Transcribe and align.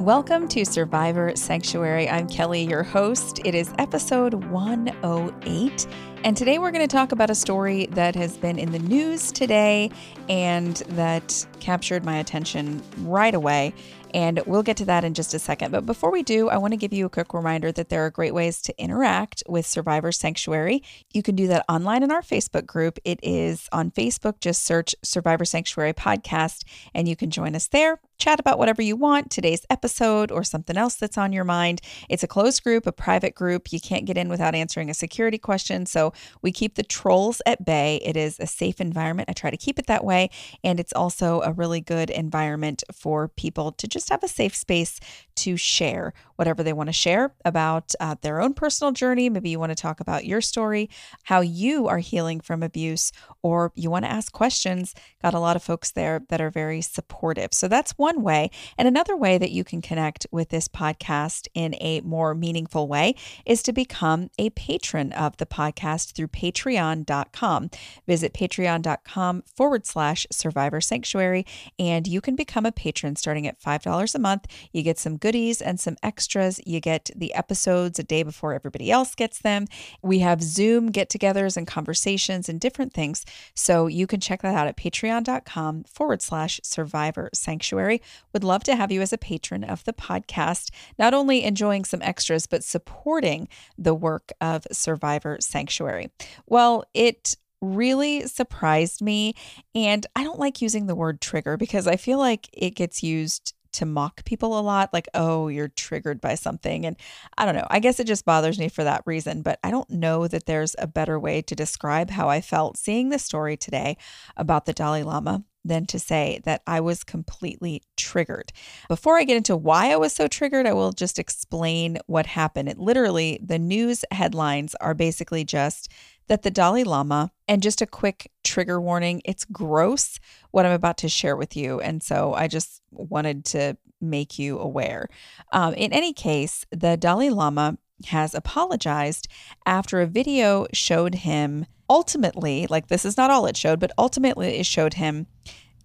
Welcome 0.00 0.48
to 0.48 0.64
Survivor 0.64 1.36
Sanctuary. 1.36 2.08
I'm 2.08 2.26
Kelly, 2.26 2.64
your 2.64 2.82
host. 2.82 3.38
It 3.44 3.54
is 3.54 3.70
episode 3.76 4.32
108. 4.32 5.86
And 6.24 6.34
today 6.34 6.58
we're 6.58 6.70
going 6.70 6.88
to 6.88 6.90
talk 6.90 7.12
about 7.12 7.28
a 7.28 7.34
story 7.34 7.84
that 7.90 8.14
has 8.14 8.38
been 8.38 8.58
in 8.58 8.72
the 8.72 8.78
news 8.78 9.30
today 9.30 9.90
and 10.30 10.76
that 10.88 11.46
captured 11.60 12.02
my 12.02 12.16
attention 12.16 12.82
right 13.00 13.34
away. 13.34 13.74
And 14.14 14.40
we'll 14.46 14.62
get 14.62 14.78
to 14.78 14.86
that 14.86 15.04
in 15.04 15.12
just 15.12 15.34
a 15.34 15.38
second. 15.38 15.70
But 15.70 15.84
before 15.84 16.10
we 16.10 16.22
do, 16.22 16.48
I 16.48 16.56
want 16.56 16.72
to 16.72 16.78
give 16.78 16.94
you 16.94 17.04
a 17.04 17.10
quick 17.10 17.34
reminder 17.34 17.70
that 17.70 17.90
there 17.90 18.06
are 18.06 18.10
great 18.10 18.32
ways 18.32 18.62
to 18.62 18.82
interact 18.82 19.42
with 19.46 19.66
Survivor 19.66 20.12
Sanctuary. 20.12 20.82
You 21.12 21.22
can 21.22 21.36
do 21.36 21.46
that 21.48 21.66
online 21.68 22.02
in 22.02 22.10
our 22.10 22.22
Facebook 22.22 22.64
group. 22.64 22.98
It 23.04 23.20
is 23.22 23.68
on 23.70 23.90
Facebook, 23.90 24.40
just 24.40 24.64
search 24.64 24.94
Survivor 25.02 25.44
Sanctuary 25.44 25.92
Podcast, 25.92 26.64
and 26.94 27.06
you 27.06 27.16
can 27.16 27.30
join 27.30 27.54
us 27.54 27.68
there 27.68 28.00
chat 28.20 28.38
about 28.38 28.58
whatever 28.58 28.82
you 28.82 28.94
want, 28.94 29.30
today's 29.30 29.66
episode 29.70 30.30
or 30.30 30.44
something 30.44 30.76
else 30.76 30.94
that's 30.94 31.18
on 31.18 31.32
your 31.32 31.44
mind. 31.44 31.80
It's 32.08 32.22
a 32.22 32.28
closed 32.28 32.62
group, 32.62 32.86
a 32.86 32.92
private 32.92 33.34
group. 33.34 33.72
You 33.72 33.80
can't 33.80 34.04
get 34.04 34.16
in 34.16 34.28
without 34.28 34.54
answering 34.54 34.90
a 34.90 34.94
security 34.94 35.38
question. 35.38 35.86
So 35.86 36.12
we 36.42 36.52
keep 36.52 36.74
the 36.74 36.82
trolls 36.82 37.40
at 37.46 37.64
bay. 37.64 38.00
It 38.04 38.16
is 38.16 38.38
a 38.38 38.46
safe 38.46 38.80
environment. 38.80 39.28
I 39.28 39.32
try 39.32 39.50
to 39.50 39.56
keep 39.56 39.78
it 39.78 39.86
that 39.86 40.04
way. 40.04 40.30
And 40.62 40.78
it's 40.78 40.92
also 40.92 41.40
a 41.40 41.52
really 41.52 41.80
good 41.80 42.10
environment 42.10 42.84
for 42.92 43.28
people 43.28 43.72
to 43.72 43.88
just 43.88 44.10
have 44.10 44.22
a 44.22 44.28
safe 44.28 44.54
space 44.54 45.00
to 45.36 45.56
share 45.56 46.12
whatever 46.36 46.62
they 46.62 46.72
want 46.72 46.88
to 46.88 46.92
share 46.92 47.34
about 47.44 47.94
uh, 48.00 48.16
their 48.20 48.40
own 48.40 48.52
personal 48.52 48.92
journey. 48.92 49.30
Maybe 49.30 49.50
you 49.50 49.58
want 49.58 49.70
to 49.70 49.76
talk 49.76 50.00
about 50.00 50.26
your 50.26 50.40
story, 50.40 50.90
how 51.24 51.40
you 51.40 51.86
are 51.88 51.98
healing 51.98 52.40
from 52.40 52.62
abuse, 52.62 53.12
or 53.42 53.72
you 53.74 53.90
want 53.90 54.04
to 54.04 54.10
ask 54.10 54.32
questions. 54.32 54.94
Got 55.22 55.34
a 55.34 55.38
lot 55.38 55.56
of 55.56 55.62
folks 55.62 55.90
there 55.92 56.22
that 56.28 56.40
are 56.40 56.50
very 56.50 56.82
supportive. 56.82 57.54
So 57.54 57.68
that's 57.68 57.92
one 57.92 58.09
one 58.10 58.22
way. 58.22 58.50
And 58.76 58.88
another 58.88 59.16
way 59.16 59.38
that 59.38 59.52
you 59.52 59.62
can 59.62 59.80
connect 59.80 60.26
with 60.32 60.48
this 60.48 60.66
podcast 60.66 61.46
in 61.54 61.76
a 61.80 62.00
more 62.00 62.34
meaningful 62.34 62.88
way 62.88 63.14
is 63.46 63.62
to 63.62 63.72
become 63.72 64.30
a 64.36 64.50
patron 64.50 65.12
of 65.12 65.36
the 65.36 65.46
podcast 65.46 66.12
through 66.12 66.26
patreon.com. 66.28 67.70
Visit 68.08 68.34
patreon.com 68.34 69.42
forward 69.54 69.86
slash 69.86 70.26
survivor 70.32 70.80
sanctuary, 70.80 71.46
and 71.78 72.08
you 72.08 72.20
can 72.20 72.34
become 72.34 72.66
a 72.66 72.72
patron 72.72 73.14
starting 73.14 73.46
at 73.46 73.60
$5 73.60 74.14
a 74.14 74.18
month. 74.18 74.46
You 74.72 74.82
get 74.82 74.98
some 74.98 75.16
goodies 75.16 75.62
and 75.62 75.78
some 75.78 75.96
extras. 76.02 76.58
You 76.66 76.80
get 76.80 77.10
the 77.14 77.32
episodes 77.34 78.00
a 78.00 78.02
day 78.02 78.24
before 78.24 78.54
everybody 78.54 78.90
else 78.90 79.14
gets 79.14 79.38
them. 79.38 79.66
We 80.02 80.18
have 80.18 80.42
Zoom 80.42 80.90
get 80.90 81.10
togethers 81.10 81.56
and 81.56 81.66
conversations 81.66 82.48
and 82.48 82.58
different 82.58 82.92
things. 82.92 83.24
So 83.54 83.86
you 83.86 84.08
can 84.08 84.18
check 84.18 84.42
that 84.42 84.56
out 84.56 84.66
at 84.66 84.76
patreon.com 84.76 85.84
forward 85.84 86.22
slash 86.22 86.60
survivor 86.64 87.30
sanctuary. 87.32 87.99
Would 88.32 88.44
love 88.44 88.64
to 88.64 88.76
have 88.76 88.92
you 88.92 89.00
as 89.00 89.12
a 89.12 89.18
patron 89.18 89.64
of 89.64 89.84
the 89.84 89.92
podcast, 89.92 90.70
not 90.98 91.14
only 91.14 91.44
enjoying 91.44 91.84
some 91.84 92.02
extras, 92.02 92.46
but 92.46 92.64
supporting 92.64 93.48
the 93.78 93.94
work 93.94 94.32
of 94.40 94.66
Survivor 94.72 95.38
Sanctuary. 95.40 96.10
Well, 96.46 96.84
it 96.94 97.34
really 97.60 98.26
surprised 98.26 99.02
me. 99.02 99.34
And 99.74 100.06
I 100.16 100.24
don't 100.24 100.38
like 100.38 100.62
using 100.62 100.86
the 100.86 100.94
word 100.94 101.20
trigger 101.20 101.56
because 101.56 101.86
I 101.86 101.96
feel 101.96 102.18
like 102.18 102.48
it 102.52 102.74
gets 102.74 103.02
used 103.02 103.54
to 103.72 103.86
mock 103.86 104.24
people 104.24 104.58
a 104.58 104.60
lot 104.60 104.92
like 104.92 105.08
oh 105.14 105.48
you're 105.48 105.68
triggered 105.68 106.20
by 106.20 106.34
something 106.34 106.84
and 106.84 106.96
i 107.38 107.44
don't 107.44 107.54
know 107.54 107.66
i 107.70 107.78
guess 107.78 108.00
it 108.00 108.06
just 108.06 108.24
bothers 108.24 108.58
me 108.58 108.68
for 108.68 108.82
that 108.82 109.02
reason 109.06 109.42
but 109.42 109.58
i 109.62 109.70
don't 109.70 109.90
know 109.90 110.26
that 110.26 110.46
there's 110.46 110.74
a 110.78 110.86
better 110.86 111.18
way 111.20 111.40
to 111.40 111.54
describe 111.54 112.10
how 112.10 112.28
i 112.28 112.40
felt 112.40 112.76
seeing 112.76 113.10
the 113.10 113.18
story 113.18 113.56
today 113.56 113.96
about 114.36 114.66
the 114.66 114.72
dalai 114.72 115.02
lama 115.02 115.44
than 115.64 115.86
to 115.86 115.98
say 115.98 116.40
that 116.44 116.62
I 116.66 116.80
was 116.80 117.04
completely 117.04 117.82
triggered. 117.96 118.52
Before 118.88 119.18
I 119.18 119.24
get 119.24 119.36
into 119.36 119.56
why 119.56 119.92
I 119.92 119.96
was 119.96 120.12
so 120.12 120.26
triggered, 120.26 120.66
I 120.66 120.72
will 120.72 120.92
just 120.92 121.18
explain 121.18 121.98
what 122.06 122.26
happened. 122.26 122.68
It 122.68 122.78
literally, 122.78 123.40
the 123.42 123.58
news 123.58 124.04
headlines 124.10 124.74
are 124.80 124.94
basically 124.94 125.44
just 125.44 125.92
that 126.28 126.42
the 126.42 126.50
Dalai 126.50 126.84
Lama, 126.84 127.32
and 127.48 127.60
just 127.60 127.82
a 127.82 127.86
quick 127.86 128.30
trigger 128.44 128.80
warning 128.80 129.20
it's 129.24 129.44
gross 129.44 130.20
what 130.52 130.64
I'm 130.64 130.70
about 130.72 130.98
to 130.98 131.08
share 131.08 131.34
with 131.34 131.56
you. 131.56 131.80
And 131.80 132.02
so 132.04 132.34
I 132.34 132.46
just 132.46 132.80
wanted 132.92 133.44
to 133.46 133.76
make 134.00 134.38
you 134.38 134.58
aware. 134.60 135.08
Um, 135.52 135.74
in 135.74 135.92
any 135.92 136.12
case, 136.12 136.64
the 136.70 136.96
Dalai 136.96 137.30
Lama 137.30 137.78
has 138.06 138.34
apologized 138.34 139.26
after 139.66 140.00
a 140.00 140.06
video 140.06 140.66
showed 140.72 141.16
him 141.16 141.66
ultimately, 141.90 142.66
like 142.70 142.86
this 142.86 143.04
is 143.04 143.16
not 143.16 143.30
all 143.30 143.44
it 143.46 143.56
showed, 143.56 143.80
but 143.80 143.92
ultimately 143.98 144.58
it 144.60 144.64
showed 144.64 144.94
him 144.94 145.26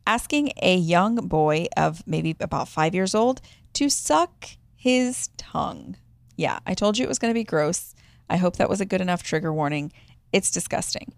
asking 0.08 0.52
a 0.62 0.78
young 0.78 1.16
boy 1.28 1.66
of 1.76 2.06
maybe 2.08 2.36
about 2.40 2.70
five 2.70 2.94
years 2.94 3.16
old 3.16 3.42
to 3.74 3.90
suck 3.90 4.48
his 4.76 5.30
tongue. 5.36 5.98
Yeah, 6.38 6.60
I 6.68 6.76
told 6.76 6.98
you 6.98 7.04
it 7.04 7.10
was 7.10 7.20
going 7.20 7.32
to 7.32 7.40
be 7.40 7.44
gross. 7.44 7.96
I 8.30 8.38
hope 8.38 8.58
that 8.58 8.70
was 8.70 8.80
a 8.80 8.86
good 8.86 9.02
enough 9.02 9.24
trigger 9.24 9.52
warning. 9.52 9.92
It's 10.32 10.52
disgusting. 10.52 11.14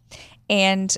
And 0.50 0.96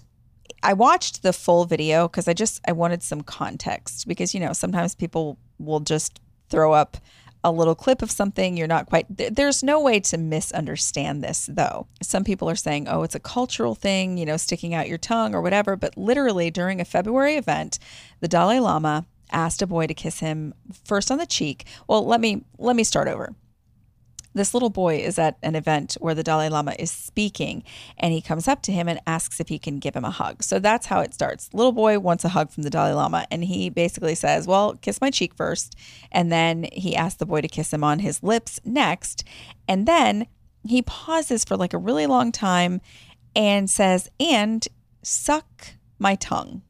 I 0.62 0.74
watched 0.74 1.24
the 1.24 1.34
full 1.34 1.66
video 1.66 2.08
because 2.08 2.28
I 2.28 2.34
just 2.34 2.62
I 2.68 2.74
wanted 2.74 3.02
some 3.02 3.22
context 3.22 4.08
because 4.08 4.34
you 4.34 4.40
know 4.40 4.54
sometimes 4.54 4.94
people 4.94 5.40
will 5.58 5.80
just 5.80 6.20
throw 6.50 6.74
up 6.74 6.98
a 7.44 7.52
little 7.52 7.76
clip 7.76 8.02
of 8.02 8.12
something, 8.12 8.58
you're 8.58 8.68
not 8.68 8.86
quite, 8.86 9.06
there's 9.10 9.64
no 9.64 9.80
way 9.80 10.00
to 10.02 10.18
misunderstand 10.18 11.24
this 11.24 11.50
though. 11.52 11.88
Some 12.02 12.24
people 12.24 12.50
are 12.50 12.56
saying, 12.56 12.88
oh, 12.88 13.04
it's 13.04 13.16
a 13.16 13.20
cultural 13.20 13.76
thing, 13.76 14.18
you 14.18 14.26
know, 14.26 14.38
sticking 14.38 14.74
out 14.74 14.90
your 14.90 14.98
tongue 14.98 15.34
or 15.34 15.42
whatever. 15.42 15.76
But 15.76 15.98
literally 15.98 16.52
during 16.52 16.82
a 16.82 16.86
February 16.86 17.36
event, 17.36 17.80
the 18.20 18.28
Dalai 18.28 18.60
Lama 18.60 19.06
asked 19.32 19.62
a 19.62 19.68
boy 19.68 19.88
to 19.88 19.94
kiss 19.94 20.20
him 20.20 20.54
first 20.84 21.12
on 21.12 21.18
the 21.18 21.26
cheek. 21.26 21.66
Well, 21.88 22.06
let 22.06 22.20
me, 22.20 22.44
let 22.58 22.76
me 22.76 22.84
start 22.84 23.08
over 23.08 23.34
this 24.40 24.54
little 24.54 24.70
boy 24.70 24.96
is 24.96 25.20
at 25.20 25.38
an 25.44 25.56
event 25.56 25.98
where 26.00 26.16
the 26.16 26.24
Dalai 26.24 26.48
Lama 26.48 26.74
is 26.80 26.90
speaking 26.90 27.62
and 27.98 28.14
he 28.14 28.22
comes 28.22 28.48
up 28.48 28.62
to 28.64 28.72
him 28.72 28.88
and 28.88 29.02
asks 29.06 29.42
if 29.42 29.50
he 29.50 29.60
can 29.60 29.80
give 29.80 29.96
him 29.96 30.06
a 30.06 30.12
hug. 30.12 30.42
So 30.42 30.60
that's 30.60 30.86
how 30.86 31.02
it 31.02 31.14
starts. 31.14 31.50
Little 31.54 31.74
boy 31.74 32.00
wants 32.00 32.24
a 32.24 32.30
hug 32.30 32.50
from 32.50 32.64
the 32.64 32.70
Dalai 32.70 32.94
Lama 32.94 33.28
and 33.30 33.44
he 33.44 33.70
basically 33.70 34.16
says, 34.16 34.48
Well, 34.48 34.76
kiss 34.76 35.02
my 35.02 35.12
cheek 35.12 35.36
first. 35.36 35.76
And 36.12 36.32
then 36.32 36.70
he 36.72 36.96
asks 36.96 37.18
the 37.18 37.26
boy 37.26 37.42
to 37.42 37.50
kiss 37.50 37.74
him 37.74 37.84
on 37.84 38.00
his 38.00 38.24
lips 38.24 38.62
next. 38.64 39.26
And 39.68 39.86
then 39.86 40.26
he 40.66 40.82
pauses 40.82 41.44
for 41.44 41.58
like 41.58 41.74
a 41.74 41.78
really 41.78 42.06
long 42.06 42.32
time 42.32 42.80
and 43.36 43.70
says, 43.70 44.10
And 44.22 44.66
suck 45.04 45.74
my 46.00 46.16
tongue 46.16 46.62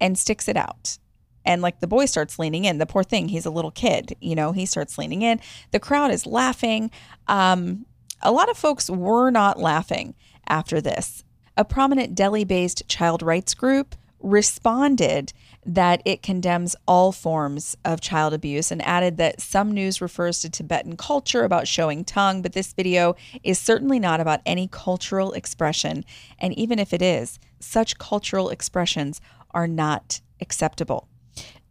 and 0.00 0.16
sticks 0.16 0.48
it 0.48 0.56
out. 0.56 0.98
And 1.44 1.62
like 1.62 1.80
the 1.80 1.86
boy 1.86 2.06
starts 2.06 2.38
leaning 2.38 2.64
in. 2.64 2.78
The 2.78 2.86
poor 2.86 3.04
thing, 3.04 3.28
he's 3.28 3.46
a 3.46 3.50
little 3.50 3.70
kid, 3.70 4.16
you 4.20 4.34
know, 4.34 4.52
he 4.52 4.66
starts 4.66 4.98
leaning 4.98 5.22
in. 5.22 5.40
The 5.70 5.80
crowd 5.80 6.10
is 6.10 6.26
laughing. 6.26 6.90
Um, 7.28 7.86
a 8.22 8.32
lot 8.32 8.50
of 8.50 8.56
folks 8.56 8.88
were 8.88 9.30
not 9.30 9.58
laughing 9.58 10.14
after 10.48 10.80
this. 10.80 11.24
A 11.56 11.64
prominent 11.64 12.14
Delhi 12.14 12.44
based 12.44 12.88
child 12.88 13.22
rights 13.22 13.54
group 13.54 13.94
responded 14.24 15.32
that 15.66 16.02
it 16.04 16.22
condemns 16.22 16.74
all 16.88 17.12
forms 17.12 17.76
of 17.84 18.00
child 18.00 18.32
abuse 18.32 18.70
and 18.70 18.82
added 18.82 19.18
that 19.18 19.40
some 19.40 19.70
news 19.70 20.00
refers 20.00 20.40
to 20.40 20.50
Tibetan 20.50 20.96
culture 20.96 21.44
about 21.44 21.68
showing 21.68 22.04
tongue, 22.04 22.42
but 22.42 22.54
this 22.54 22.72
video 22.72 23.16
is 23.42 23.58
certainly 23.58 23.98
not 23.98 24.20
about 24.20 24.40
any 24.46 24.66
cultural 24.66 25.32
expression. 25.32 26.04
And 26.38 26.56
even 26.58 26.78
if 26.78 26.92
it 26.92 27.02
is, 27.02 27.38
such 27.60 27.98
cultural 27.98 28.48
expressions 28.48 29.20
are 29.52 29.68
not 29.68 30.20
acceptable. 30.40 31.08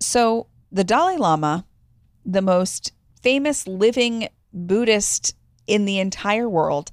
So, 0.04 0.48
the 0.72 0.84
Dalai 0.84 1.18
Lama, 1.18 1.66
the 2.26 2.42
most 2.42 2.92
famous 3.22 3.68
living 3.68 4.28
Buddhist 4.54 5.36
in 5.66 5.86
the 5.86 6.00
entire 6.00 6.50
world, 6.50 6.92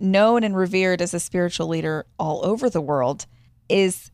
known 0.00 0.42
and 0.42 0.56
revered 0.56 1.02
as 1.02 1.12
a 1.12 1.20
spiritual 1.20 1.68
leader 1.68 2.06
all 2.18 2.44
over 2.44 2.70
the 2.70 2.80
world, 2.80 3.26
is 3.68 4.10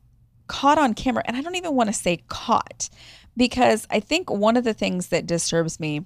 caught 0.49 0.77
on 0.77 0.95
camera. 0.95 1.23
And 1.27 1.37
I 1.37 1.41
don't 1.41 1.55
even 1.55 1.75
want 1.75 1.89
to 1.89 1.93
say 1.93 2.25
caught 2.29 2.89
because 3.37 3.87
I 3.91 4.01
think 4.01 4.31
one 4.31 4.57
of 4.57 4.65
the 4.65 4.75
things 4.75 5.09
that 5.09 5.27
disturbs 5.27 5.79
me 5.79 6.05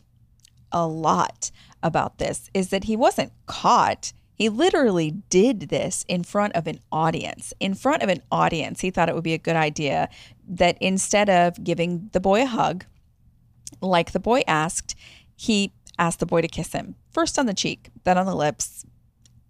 a 0.72 0.86
lot 0.86 1.50
about 1.82 2.18
this 2.18 2.50
is 2.52 2.68
that 2.68 2.84
he 2.84 2.96
wasn't 2.96 3.32
caught. 3.46 4.12
He 4.40 4.48
literally 4.48 5.10
did 5.28 5.68
this 5.68 6.02
in 6.08 6.24
front 6.24 6.54
of 6.56 6.66
an 6.66 6.80
audience. 6.90 7.52
In 7.60 7.74
front 7.74 8.02
of 8.02 8.08
an 8.08 8.22
audience, 8.32 8.80
he 8.80 8.90
thought 8.90 9.10
it 9.10 9.14
would 9.14 9.22
be 9.22 9.34
a 9.34 9.38
good 9.38 9.54
idea 9.54 10.08
that 10.48 10.78
instead 10.80 11.28
of 11.28 11.62
giving 11.62 12.08
the 12.14 12.20
boy 12.20 12.44
a 12.44 12.46
hug, 12.46 12.86
like 13.82 14.12
the 14.12 14.18
boy 14.18 14.42
asked, 14.46 14.94
he 15.36 15.74
asked 15.98 16.20
the 16.20 16.26
boy 16.26 16.40
to 16.40 16.48
kiss 16.48 16.72
him, 16.72 16.94
first 17.10 17.38
on 17.38 17.44
the 17.44 17.52
cheek, 17.52 17.90
then 18.04 18.16
on 18.16 18.24
the 18.24 18.34
lips, 18.34 18.86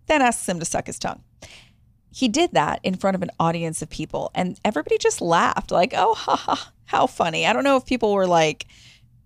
then 0.07 0.23
asks 0.23 0.49
him 0.49 0.59
to 0.59 0.65
suck 0.65 0.89
his 0.89 0.99
tongue. 0.99 1.23
He 2.11 2.27
did 2.27 2.51
that 2.55 2.81
in 2.83 2.97
front 2.97 3.15
of 3.15 3.23
an 3.23 3.31
audience 3.39 3.83
of 3.83 3.91
people, 3.91 4.33
and 4.35 4.59
everybody 4.65 4.99
just 4.99 5.21
laughed, 5.21 5.71
like, 5.71 5.95
oh, 5.97 6.15
ha, 6.15 6.35
ha, 6.35 6.73
how 6.87 7.07
funny. 7.07 7.47
I 7.47 7.53
don't 7.53 7.63
know 7.63 7.77
if 7.77 7.87
people 7.87 8.13
were 8.13 8.27
like, 8.27 8.67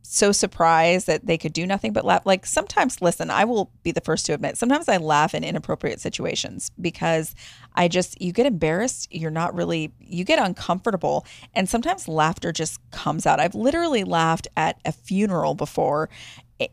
so 0.06 0.32
surprised 0.32 1.06
that 1.06 1.26
they 1.26 1.38
could 1.38 1.52
do 1.52 1.66
nothing 1.66 1.92
but 1.92 2.04
laugh. 2.04 2.22
Like 2.24 2.44
sometimes, 2.44 3.00
listen, 3.00 3.30
I 3.30 3.44
will 3.44 3.70
be 3.82 3.90
the 3.90 4.02
first 4.02 4.26
to 4.26 4.34
admit, 4.34 4.58
sometimes 4.58 4.88
I 4.88 4.98
laugh 4.98 5.34
in 5.34 5.42
inappropriate 5.42 5.98
situations 5.98 6.70
because 6.80 7.34
I 7.74 7.88
just, 7.88 8.20
you 8.20 8.32
get 8.32 8.46
embarrassed. 8.46 9.08
You're 9.10 9.30
not 9.30 9.54
really, 9.54 9.92
you 9.98 10.24
get 10.24 10.38
uncomfortable. 10.38 11.26
And 11.54 11.68
sometimes 11.68 12.06
laughter 12.06 12.52
just 12.52 12.78
comes 12.90 13.26
out. 13.26 13.40
I've 13.40 13.54
literally 13.54 14.04
laughed 14.04 14.46
at 14.56 14.78
a 14.84 14.92
funeral 14.92 15.54
before 15.54 16.10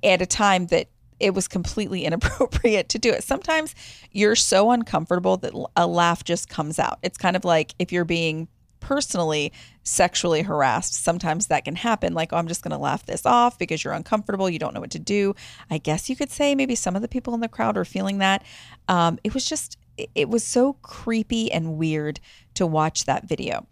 at 0.04 0.22
a 0.22 0.26
time 0.26 0.68
that 0.68 0.90
it 1.20 1.34
was 1.34 1.48
completely 1.48 2.04
inappropriate 2.06 2.90
to 2.90 3.00
do 3.00 3.12
it. 3.12 3.24
Sometimes 3.24 3.74
you're 4.12 4.36
so 4.36 4.72
uncomfortable 4.72 5.38
that 5.38 5.54
a 5.78 5.88
laugh 5.88 6.24
just 6.26 6.50
comes 6.50 6.80
out. 6.80 7.00
It's 7.02 7.18
kind 7.18 7.38
of 7.38 7.46
like 7.46 7.74
if 7.80 7.94
you're 7.94 8.06
being 8.06 8.50
personally 8.82 9.54
sexually 9.84 10.42
harassed, 10.42 10.94
sometimes 10.94 11.48
that 11.48 11.64
can 11.64 11.76
happen. 11.76 12.14
Like, 12.14 12.34
oh, 12.34 12.38
I'm 12.38 12.48
just 12.48 12.64
going 12.64 12.72
to 12.72 12.78
laugh 12.78 13.06
this 13.06 13.26
off 13.26 13.58
because 13.58 13.84
you're 13.84 13.94
uncomfortable. 13.94 14.50
You 14.50 14.60
don't 14.60 14.74
know 14.74 14.82
what 14.82 14.92
to 14.92 15.00
do. 15.00 15.34
I 15.70 15.78
guess 15.78 16.10
you 16.10 16.16
could 16.18 16.30
say 16.30 16.54
maybe 16.54 16.76
some 16.76 16.96
of 16.96 17.02
the 17.02 17.08
people 17.08 17.34
in 17.34 17.40
the 17.40 17.48
crowd 17.48 17.78
are 17.78 17.86
feeling 17.86 18.18
that. 18.18 18.44
Um, 18.90 19.18
it 19.24 19.34
was 19.34 19.46
just, 19.46 19.78
it 20.14 20.28
was 20.28 20.44
so 20.44 20.74
creepy 20.82 21.52
and 21.52 21.78
weird 21.78 22.20
to 22.56 22.68
watch 22.68 23.06
that 23.06 23.28
video. 23.28 23.66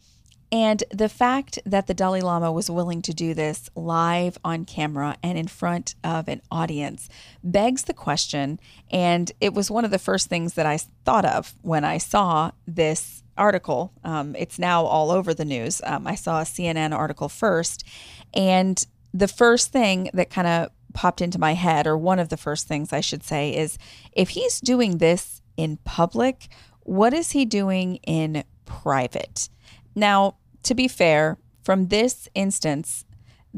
And 0.52 0.84
the 0.90 1.10
fact 1.10 1.60
that 1.66 1.86
the 1.86 1.94
Dalai 1.94 2.22
Lama 2.22 2.52
was 2.52 2.72
willing 2.72 3.04
to 3.04 3.14
do 3.14 3.36
this 3.36 3.70
live 3.76 4.38
on 4.44 4.66
camera 4.66 5.16
and 5.22 5.38
in 5.38 5.48
front 5.48 5.94
of 6.04 6.28
an 6.28 6.42
audience 6.50 7.08
begs 7.44 7.84
the 7.84 7.94
question. 7.94 8.60
And 8.90 9.32
it 9.40 9.54
was 9.54 9.70
one 9.70 9.86
of 9.86 9.92
the 9.92 10.00
first 10.00 10.28
things 10.28 10.56
that 10.56 10.66
I 10.66 10.78
thought 10.78 11.26
of 11.26 11.54
when 11.62 11.86
I 11.86 12.00
saw 12.00 12.52
this 12.66 13.22
article. 13.40 13.92
Um, 14.04 14.36
it's 14.36 14.60
now 14.60 14.86
all 14.86 15.10
over 15.10 15.34
the 15.34 15.46
news. 15.46 15.82
Um, 15.84 16.06
I 16.06 16.16
saw 16.16 16.42
a 16.42 16.44
CNN 16.44 16.94
article 16.94 17.30
first. 17.30 17.84
And 18.34 18.86
the 19.14 19.28
first 19.28 19.72
thing 19.72 20.10
that 20.14 20.30
kind 20.30 20.48
of 20.48 20.70
popped 20.94 21.22
into 21.22 21.40
my 21.40 21.54
head, 21.54 21.88
or 21.88 21.98
one 21.98 22.20
of 22.20 22.30
the 22.30 22.38
first 22.38 22.68
things 22.68 22.94
I 22.94 23.02
should 23.02 23.24
say, 23.24 23.56
is 23.56 23.78
if 24.12 24.30
he's 24.30 24.60
doing 24.60 24.98
this 24.98 25.42
in 25.58 25.78
public, 25.78 26.50
what 26.82 27.14
is 27.14 27.32
he 27.32 27.46
doing 27.46 27.96
in 27.98 28.44
private? 28.66 29.50
Now, 29.96 30.36
to 30.64 30.76
be 30.76 30.88
fair, 30.88 31.38
from 31.64 31.88
this 31.88 32.28
instance, 32.36 33.06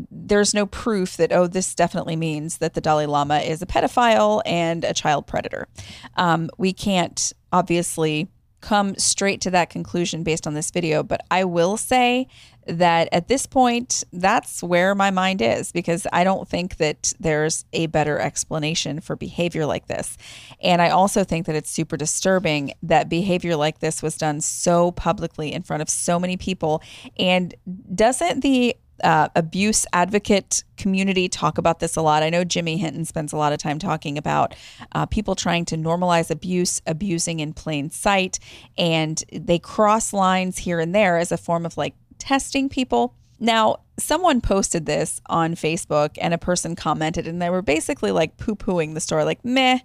there's 0.10 0.54
no 0.54 0.66
proof 0.66 1.18
that, 1.18 1.31
oh, 1.31 1.48
this 1.48 1.75
definitely 1.75 2.16
means 2.16 2.60
that 2.60 2.74
the 2.74 2.81
Dalai 2.81 3.06
Lama 3.06 3.39
is 3.39 3.62
a 3.62 3.66
pedophile 3.66 4.42
and 4.45 4.83
a 4.83 4.94
child 4.94 5.28
predator. 5.28 5.68
Um, 6.16 6.50
we 6.57 6.72
can't 6.72 7.33
obviously 7.51 8.30
come 8.61 8.95
straight 8.97 9.41
to 9.41 9.51
that 9.51 9.69
conclusion 9.69 10.23
based 10.23 10.47
on 10.47 10.53
this 10.53 10.71
video, 10.71 11.03
but 11.03 11.21
I 11.29 11.43
will 11.43 11.77
say 11.77 12.27
that 12.67 13.09
at 13.11 13.27
this 13.27 13.45
point, 13.45 14.03
that's 14.13 14.61
where 14.61 14.93
my 14.93 15.09
mind 15.09 15.41
is 15.41 15.71
because 15.71 16.05
I 16.13 16.23
don't 16.23 16.47
think 16.47 16.77
that 16.77 17.11
there's 17.19 17.65
a 17.73 17.87
better 17.87 18.19
explanation 18.19 18.99
for 18.99 19.15
behavior 19.15 19.65
like 19.65 19.87
this. 19.87 20.17
And 20.61 20.81
I 20.81 20.89
also 20.89 21.23
think 21.23 21.47
that 21.47 21.55
it's 21.55 21.71
super 21.71 21.97
disturbing 21.97 22.73
that 22.83 23.09
behavior 23.09 23.55
like 23.55 23.79
this 23.79 24.03
was 24.03 24.15
done 24.15 24.41
so 24.41 24.91
publicly 24.91 25.51
in 25.51 25.63
front 25.63 25.81
of 25.81 25.89
so 25.89 26.19
many 26.19 26.37
people. 26.37 26.83
And 27.17 27.55
doesn't 27.93 28.41
the 28.41 28.75
uh, 29.03 29.30
abuse 29.36 29.86
advocate 29.94 30.63
community 30.77 31.30
talk 31.30 31.57
about 31.57 31.80
this 31.80 31.95
a 31.95 32.01
lot. 32.01 32.24
I 32.24 32.30
know 32.30 32.44
Jimmy 32.44 32.77
Hinton 32.77 33.06
spends 33.06 33.33
a 33.33 33.38
lot 33.38 33.53
of 33.53 33.59
time 33.59 33.80
talking 33.80 34.18
about 34.18 34.56
uh, 34.94 35.06
people 35.06 35.36
trying 35.36 35.65
to 35.65 35.77
normalize 35.77 36.31
abuse, 36.31 36.81
abusing 36.86 37.39
in 37.39 37.53
plain 37.53 37.89
sight, 37.89 38.39
and 38.77 39.24
they 39.31 39.59
cross 39.59 40.13
lines 40.13 40.57
here 40.57 40.80
and 40.80 40.94
there 40.94 41.18
as 41.18 41.31
a 41.31 41.38
form 41.38 41.65
of 41.65 41.77
like 41.77 41.95
testing 42.18 42.69
people. 42.69 43.15
Now, 43.39 43.77
someone 43.98 44.42
posted 44.42 44.86
this 44.86 45.19
on 45.25 45.56
Facebook 45.56 46.18
and 46.21 46.33
a 46.33 46.38
person 46.38 46.75
commented, 46.75 47.27
and 47.27 47.42
they 47.42 47.50
were 47.50 47.63
basically 47.63 48.12
like 48.12 48.38
poo 48.38 48.56
pooing 48.56 48.94
the 48.94 49.00
story, 49.00 49.24
like, 49.24 49.44
meh, 49.44 49.80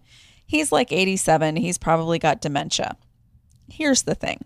he's 0.46 0.72
like 0.72 0.92
87, 0.92 1.56
he's 1.56 1.78
probably 1.78 2.18
got 2.18 2.40
dementia. 2.40 2.96
Here's 3.68 4.02
the 4.02 4.14
thing 4.14 4.44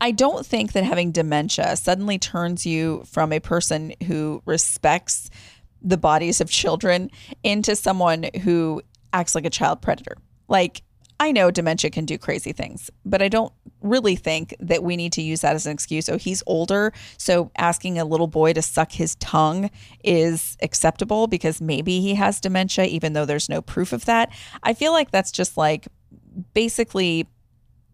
I 0.00 0.10
don't 0.10 0.46
think 0.46 0.72
that 0.72 0.84
having 0.84 1.12
dementia 1.12 1.76
suddenly 1.76 2.18
turns 2.18 2.64
you 2.64 3.04
from 3.06 3.32
a 3.32 3.40
person 3.40 3.92
who 4.06 4.42
respects 4.46 5.30
the 5.82 5.98
bodies 5.98 6.40
of 6.40 6.50
children 6.50 7.10
into 7.42 7.76
someone 7.76 8.26
who 8.42 8.82
acts 9.12 9.34
like 9.34 9.44
a 9.44 9.50
child 9.50 9.82
predator. 9.82 10.16
Like, 10.48 10.82
I 11.18 11.32
know 11.32 11.50
dementia 11.50 11.90
can 11.90 12.06
do 12.06 12.16
crazy 12.16 12.52
things, 12.52 12.90
but 13.04 13.20
I 13.20 13.28
don't 13.28 13.52
really 13.82 14.16
think 14.16 14.54
that 14.58 14.82
we 14.82 14.96
need 14.96 15.12
to 15.12 15.22
use 15.22 15.42
that 15.42 15.54
as 15.54 15.66
an 15.66 15.72
excuse. 15.72 16.08
Oh, 16.08 16.16
he's 16.16 16.42
older, 16.46 16.94
so 17.18 17.50
asking 17.56 17.98
a 17.98 18.06
little 18.06 18.26
boy 18.26 18.54
to 18.54 18.62
suck 18.62 18.92
his 18.92 19.16
tongue 19.16 19.70
is 20.02 20.56
acceptable 20.62 21.26
because 21.26 21.60
maybe 21.60 22.00
he 22.00 22.14
has 22.14 22.40
dementia, 22.40 22.86
even 22.86 23.12
though 23.12 23.26
there's 23.26 23.50
no 23.50 23.60
proof 23.60 23.92
of 23.92 24.06
that. 24.06 24.32
I 24.62 24.72
feel 24.72 24.92
like 24.92 25.10
that's 25.10 25.30
just 25.30 25.58
like 25.58 25.88
basically 26.54 27.28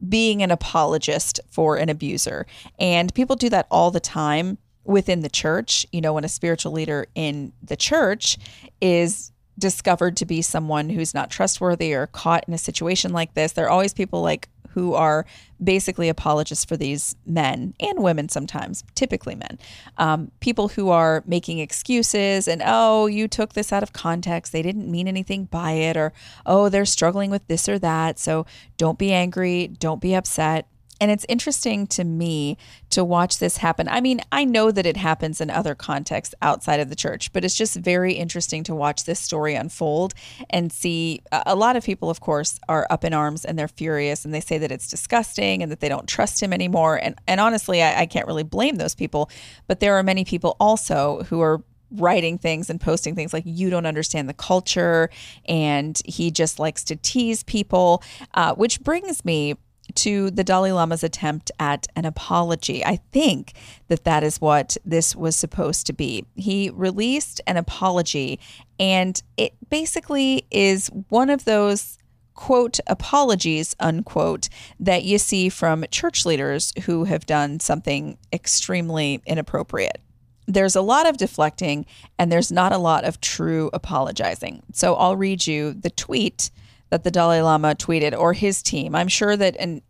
being 0.08 0.42
an 0.42 0.50
apologist 0.50 1.40
for 1.50 1.76
an 1.76 1.88
abuser. 1.88 2.46
And 2.78 3.14
people 3.14 3.36
do 3.36 3.48
that 3.50 3.66
all 3.70 3.90
the 3.90 4.00
time 4.00 4.58
within 4.84 5.20
the 5.20 5.28
church. 5.28 5.86
You 5.92 6.00
know, 6.00 6.12
when 6.12 6.24
a 6.24 6.28
spiritual 6.28 6.72
leader 6.72 7.06
in 7.14 7.52
the 7.62 7.76
church 7.76 8.38
is 8.80 9.32
discovered 9.58 10.16
to 10.18 10.26
be 10.26 10.42
someone 10.42 10.90
who's 10.90 11.14
not 11.14 11.30
trustworthy 11.30 11.94
or 11.94 12.06
caught 12.08 12.44
in 12.46 12.54
a 12.54 12.58
situation 12.58 13.12
like 13.12 13.34
this, 13.34 13.52
there 13.52 13.66
are 13.66 13.70
always 13.70 13.94
people 13.94 14.20
like 14.20 14.48
who 14.76 14.92
are 14.92 15.24
basically 15.64 16.10
apologists 16.10 16.66
for 16.66 16.76
these 16.76 17.16
men 17.24 17.72
and 17.80 18.02
women 18.02 18.28
sometimes, 18.28 18.84
typically 18.94 19.34
men, 19.34 19.58
um, 19.96 20.30
people 20.40 20.68
who 20.68 20.90
are 20.90 21.24
making 21.26 21.60
excuses 21.60 22.46
and, 22.46 22.62
oh, 22.62 23.06
you 23.06 23.26
took 23.26 23.54
this 23.54 23.72
out 23.72 23.82
of 23.82 23.94
context. 23.94 24.52
They 24.52 24.60
didn't 24.60 24.90
mean 24.90 25.08
anything 25.08 25.46
by 25.46 25.72
it, 25.72 25.96
or, 25.96 26.12
oh, 26.44 26.68
they're 26.68 26.84
struggling 26.84 27.30
with 27.30 27.46
this 27.48 27.70
or 27.70 27.78
that. 27.78 28.18
So 28.18 28.44
don't 28.76 28.98
be 28.98 29.14
angry. 29.14 29.68
Don't 29.68 30.02
be 30.02 30.14
upset. 30.14 30.66
And 31.00 31.10
it's 31.10 31.26
interesting 31.28 31.86
to 31.88 32.04
me 32.04 32.56
to 32.90 33.04
watch 33.04 33.38
this 33.38 33.58
happen. 33.58 33.88
I 33.88 34.00
mean, 34.00 34.20
I 34.32 34.44
know 34.44 34.70
that 34.70 34.86
it 34.86 34.96
happens 34.96 35.40
in 35.40 35.50
other 35.50 35.74
contexts 35.74 36.34
outside 36.40 36.80
of 36.80 36.88
the 36.88 36.96
church, 36.96 37.32
but 37.32 37.44
it's 37.44 37.54
just 37.54 37.76
very 37.76 38.14
interesting 38.14 38.64
to 38.64 38.74
watch 38.74 39.04
this 39.04 39.20
story 39.20 39.54
unfold 39.54 40.14
and 40.50 40.72
see. 40.72 41.22
A 41.32 41.54
lot 41.54 41.76
of 41.76 41.84
people, 41.84 42.08
of 42.08 42.20
course, 42.20 42.58
are 42.68 42.86
up 42.90 43.04
in 43.04 43.12
arms 43.12 43.44
and 43.44 43.58
they're 43.58 43.68
furious 43.68 44.24
and 44.24 44.32
they 44.32 44.40
say 44.40 44.58
that 44.58 44.72
it's 44.72 44.88
disgusting 44.88 45.62
and 45.62 45.70
that 45.70 45.80
they 45.80 45.88
don't 45.88 46.08
trust 46.08 46.42
him 46.42 46.52
anymore. 46.52 46.96
And, 46.96 47.16
and 47.26 47.40
honestly, 47.40 47.82
I, 47.82 48.02
I 48.02 48.06
can't 48.06 48.26
really 48.26 48.42
blame 48.42 48.76
those 48.76 48.94
people. 48.94 49.30
But 49.66 49.80
there 49.80 49.96
are 49.96 50.02
many 50.02 50.24
people 50.24 50.56
also 50.58 51.24
who 51.24 51.40
are 51.40 51.62
writing 51.92 52.38
things 52.38 52.68
and 52.68 52.80
posting 52.80 53.14
things 53.14 53.32
like 53.32 53.44
you 53.46 53.70
don't 53.70 53.86
understand 53.86 54.28
the 54.28 54.34
culture 54.34 55.08
and 55.46 56.00
he 56.04 56.32
just 56.32 56.58
likes 56.58 56.82
to 56.82 56.96
tease 56.96 57.44
people 57.44 58.02
uh, 58.34 58.52
which 58.54 58.80
brings 58.80 59.24
me 59.24 59.54
to 59.96 60.30
the 60.30 60.44
Dalai 60.44 60.72
Lama's 60.72 61.04
attempt 61.04 61.50
at 61.58 61.86
an 61.96 62.04
apology. 62.04 62.84
I 62.84 62.96
think 63.12 63.54
that 63.88 64.04
that 64.04 64.22
is 64.22 64.40
what 64.40 64.76
this 64.84 65.16
was 65.16 65.36
supposed 65.36 65.86
to 65.86 65.92
be. 65.92 66.24
He 66.34 66.70
released 66.70 67.40
an 67.46 67.56
apology, 67.56 68.38
and 68.78 69.20
it 69.36 69.54
basically 69.68 70.46
is 70.50 70.88
one 71.08 71.30
of 71.30 71.44
those 71.44 71.98
quote 72.34 72.78
apologies 72.86 73.74
unquote 73.80 74.50
that 74.78 75.04
you 75.04 75.16
see 75.16 75.48
from 75.48 75.86
church 75.90 76.26
leaders 76.26 76.72
who 76.84 77.04
have 77.04 77.24
done 77.24 77.58
something 77.58 78.18
extremely 78.30 79.22
inappropriate 79.24 80.02
there's 80.46 80.76
a 80.76 80.80
lot 80.80 81.06
of 81.06 81.16
deflecting 81.16 81.86
and 82.18 82.30
there's 82.30 82.52
not 82.52 82.72
a 82.72 82.78
lot 82.78 83.04
of 83.04 83.20
true 83.20 83.68
apologizing. 83.72 84.62
So 84.72 84.94
I'll 84.94 85.16
read 85.16 85.46
you 85.46 85.74
the 85.74 85.90
tweet 85.90 86.50
that 86.90 87.02
the 87.02 87.10
Dalai 87.10 87.40
Lama 87.40 87.74
tweeted 87.74 88.16
or 88.16 88.32
his 88.32 88.62
team. 88.62 88.94
I'm 88.94 89.08
sure 89.08 89.36
that 89.36 89.56
an 89.56 89.82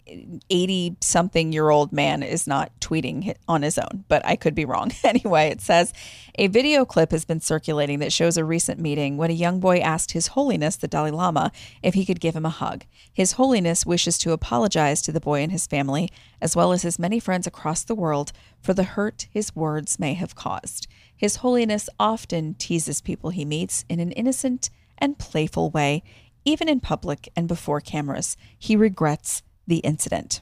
80 0.49 0.97
something 1.01 1.53
year 1.53 1.69
old 1.69 1.93
man 1.93 2.23
is 2.23 2.47
not 2.47 2.73
tweeting 2.81 3.35
on 3.47 3.63
his 3.63 3.77
own, 3.77 4.05
but 4.09 4.25
I 4.25 4.37
could 4.37 4.55
be 4.55 4.65
wrong. 4.65 4.93
anyway, 5.05 5.49
it 5.49 5.61
says 5.61 5.93
a 6.39 6.47
video 6.47 6.85
clip 6.85 7.11
has 7.11 7.25
been 7.25 7.41
circulating 7.41 7.99
that 7.99 8.13
shows 8.13 8.37
a 8.37 8.45
recent 8.45 8.81
meeting 8.81 9.17
when 9.17 9.31
a 9.31 9.35
young 9.35 9.61
boy 9.61 9.79
asked 9.79 10.13
His 10.13 10.29
Holiness, 10.29 10.77
the 10.77 10.89
Dalai 10.89 11.11
Lama, 11.11 11.53
if 11.83 11.95
he 11.95 12.07
could 12.07 12.21
give 12.21 12.37
him 12.37 12.47
a 12.47 12.51
hug. 12.51 12.85
His 13.13 13.33
Holiness 13.33 13.85
wishes 13.85 14.17
to 14.19 14.33
apologize 14.33 15.03
to 15.03 15.13
the 15.13 15.21
boy 15.21 15.43
and 15.43 15.53
his 15.53 15.67
family, 15.67 16.11
as 16.41 16.57
well 16.57 16.73
as 16.73 16.83
his 16.83 16.99
many 16.99 17.21
friends 17.21 17.47
across 17.47 17.85
the 17.85 17.95
world, 17.95 18.33
for 18.63 18.73
the 18.73 18.85
hurt 18.85 19.27
his 19.31 19.55
words 19.55 19.99
may 19.99 20.15
have 20.15 20.35
caused. 20.35 20.87
His 21.15 21.37
Holiness 21.37 21.89
often 21.99 22.55
teases 22.55 23.01
people 23.01 23.31
he 23.31 23.45
meets 23.45 23.85
in 23.89 24.01
an 24.01 24.13
innocent 24.13 24.71
and 24.99 25.19
playful 25.19 25.71
way, 25.71 26.03
even 26.47 26.69
in 26.69 26.81
public 26.81 27.29
and 27.37 27.47
before 27.47 27.81
cameras. 27.83 28.39
He 28.59 28.75
regrets 28.77 29.43
the 29.67 29.79
incident. 29.79 30.41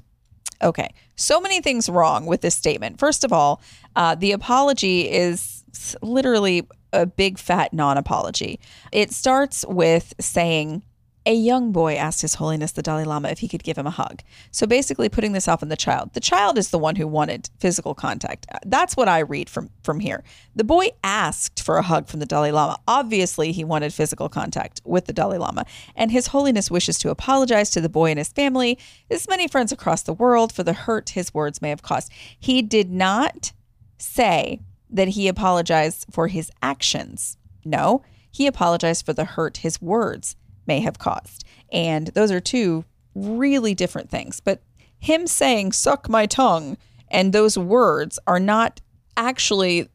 Okay, 0.63 0.95
so 1.17 1.41
many 1.41 1.61
things 1.61 1.89
wrong 1.89 2.27
with 2.27 2.41
this 2.41 2.55
statement. 2.55 3.01
First 3.01 3.25
of 3.25 3.33
all, 3.33 3.61
uh, 3.97 4.15
the 4.15 4.31
apology 4.31 5.11
is 5.11 5.65
literally 6.01 6.63
a 6.93 7.07
big 7.07 7.39
fat 7.39 7.73
non 7.73 7.99
apology. 7.99 8.61
It 8.93 9.13
starts 9.13 9.65
with 9.67 10.15
saying, 10.21 10.83
a 11.27 11.35
young 11.35 11.73
boy 11.73 11.95
asked 11.95 12.23
His 12.23 12.35
Holiness 12.35 12.73
the 12.73 12.83
Dalai 12.83 13.05
Lama 13.05 13.29
if 13.29 13.39
he 13.39 13.49
could 13.49 13.63
give 13.63 13.79
him 13.79 13.87
a 13.87 13.91
hug. 13.91 14.23
So 14.51 14.67
basically, 14.67 15.09
putting 15.09 15.33
this 15.33 15.49
off 15.49 15.63
on 15.63 15.71
the 15.71 15.77
child. 15.77 16.13
The 16.13 16.21
child 16.21 16.59
is 16.59 16.71
the 16.71 16.79
one 16.79 16.97
who 16.97 17.07
wanted 17.07 17.49
physical 17.59 17.95
contact. 17.95 18.47
That's 18.67 18.97
what 18.97 19.09
I 19.09 19.21
read 19.21 19.49
from 19.49 19.71
from 19.83 20.01
here. 20.01 20.23
The 20.55 20.65
boy 20.65 20.89
asked 21.03 21.63
for 21.63 21.77
a 21.77 21.83
hug 21.83 22.09
from 22.09 22.21
the 22.21 22.27
Dalai 22.27 22.51
Lama. 22.51 22.79
Obviously, 22.87 23.53
he 23.53 23.65
wanted 23.65 23.95
physical 23.95 24.29
contact 24.29 24.83
with 24.85 25.07
the 25.07 25.13
Dalai 25.13 25.39
Lama, 25.39 25.65
and 25.97 26.11
His 26.11 26.29
Holiness 26.29 26.71
wishes 26.71 26.99
to 26.99 27.11
apologize 27.11 27.71
to 27.71 27.81
the 27.81 27.89
boy 27.89 28.11
and 28.11 28.19
his 28.19 28.29
family, 28.29 28.79
his 29.09 29.29
many 29.29 29.49
friends 29.49 29.73
across 29.73 30.03
the 30.03 30.13
world, 30.13 30.53
for 30.53 30.63
the 30.63 30.73
hurt 30.73 31.11
his 31.11 31.33
words 31.33 31.63
may 31.63 31.71
have 31.71 31.83
caused. 31.83 32.13
He 32.39 32.61
did 32.61 32.91
not 32.91 33.53
say 33.97 34.61
that 34.91 35.09
he 35.09 35.29
apologized 35.29 36.07
for 36.11 36.29
his 36.29 36.51
actions. 36.63 37.39
No, 37.65 38.03
he 38.31 38.47
apologized 38.47 39.07
for 39.07 39.13
the 39.13 39.25
hurt 39.25 39.59
his 39.59 39.81
words 39.81 40.37
may 40.67 40.81
have 40.81 40.99
caused. 40.99 41.45
And 41.73 42.09
those 42.09 42.31
are 42.31 42.41
two 42.41 42.85
really 43.15 43.75
different 43.75 44.11
things. 44.11 44.41
But 44.41 44.63
him 44.99 45.27
saying, 45.27 45.73
suck 45.73 46.09
my 46.09 46.27
tongue, 46.27 46.77
and 47.11 47.33
those 47.33 47.59
words 47.59 48.19
are 48.27 48.41
not 48.41 48.81
actually 49.17 49.89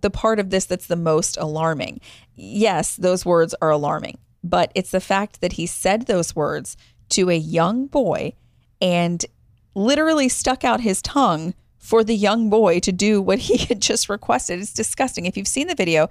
the 0.00 0.10
part 0.10 0.38
of 0.38 0.50
this 0.50 0.64
that's 0.64 0.86
the 0.86 0.96
most 0.96 1.36
alarming. 1.36 2.00
Yes, 2.34 2.96
those 2.96 3.26
words 3.26 3.54
are 3.60 3.70
alarming, 3.70 4.18
but 4.42 4.72
it's 4.74 4.90
the 4.90 5.00
fact 5.00 5.40
that 5.40 5.54
he 5.54 5.66
said 5.66 6.06
those 6.06 6.34
words 6.34 6.76
to 7.10 7.28
a 7.28 7.36
young 7.36 7.86
boy 7.86 8.32
and 8.80 9.24
literally 9.74 10.28
stuck 10.28 10.64
out 10.64 10.80
his 10.80 11.02
tongue 11.02 11.54
for 11.82 12.04
the 12.04 12.14
young 12.14 12.48
boy 12.48 12.78
to 12.78 12.92
do 12.92 13.20
what 13.20 13.40
he 13.40 13.56
had 13.68 13.82
just 13.82 14.08
requested. 14.08 14.60
It's 14.60 14.72
disgusting. 14.72 15.26
If 15.26 15.36
you've 15.36 15.48
seen 15.48 15.66
the 15.66 15.74
video, 15.74 16.08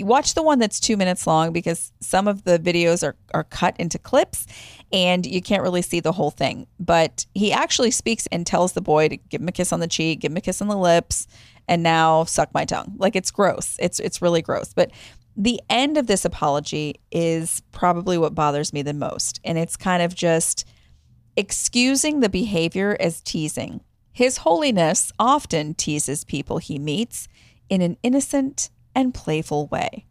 watch 0.00 0.34
the 0.34 0.42
one 0.42 0.58
that's 0.58 0.78
two 0.78 0.96
minutes 0.96 1.26
long 1.26 1.54
because 1.54 1.90
some 2.00 2.28
of 2.28 2.44
the 2.44 2.58
videos 2.58 3.02
are, 3.02 3.16
are 3.32 3.44
cut 3.44 3.74
into 3.80 3.98
clips 3.98 4.46
and 4.92 5.24
you 5.24 5.40
can't 5.40 5.62
really 5.62 5.80
see 5.80 6.00
the 6.00 6.12
whole 6.12 6.30
thing. 6.30 6.66
But 6.78 7.24
he 7.34 7.50
actually 7.50 7.92
speaks 7.92 8.26
and 8.26 8.46
tells 8.46 8.74
the 8.74 8.82
boy 8.82 9.08
to 9.08 9.16
give 9.16 9.40
him 9.40 9.48
a 9.48 9.52
kiss 9.52 9.72
on 9.72 9.80
the 9.80 9.88
cheek, 9.88 10.20
give 10.20 10.32
him 10.32 10.36
a 10.36 10.42
kiss 10.42 10.60
on 10.60 10.68
the 10.68 10.76
lips, 10.76 11.26
and 11.66 11.82
now 11.82 12.24
suck 12.24 12.52
my 12.52 12.66
tongue. 12.66 12.92
Like 12.98 13.16
it's 13.16 13.30
gross. 13.30 13.74
It's 13.80 13.98
it's 13.98 14.20
really 14.20 14.42
gross. 14.42 14.74
But 14.74 14.90
the 15.34 15.60
end 15.70 15.96
of 15.96 16.08
this 16.08 16.26
apology 16.26 17.00
is 17.10 17.62
probably 17.72 18.18
what 18.18 18.34
bothers 18.34 18.72
me 18.74 18.82
the 18.82 18.92
most. 18.92 19.40
And 19.44 19.56
it's 19.56 19.76
kind 19.76 20.02
of 20.02 20.14
just 20.14 20.66
excusing 21.36 22.20
the 22.20 22.28
behavior 22.28 22.96
as 23.00 23.22
teasing 23.22 23.80
his 24.16 24.38
Holiness 24.38 25.12
often 25.18 25.74
teases 25.74 26.24
people 26.24 26.56
he 26.56 26.78
meets 26.78 27.28
in 27.68 27.82
an 27.82 27.98
innocent 28.02 28.70
and 28.94 29.12
playful 29.12 29.66
way. 29.66 30.06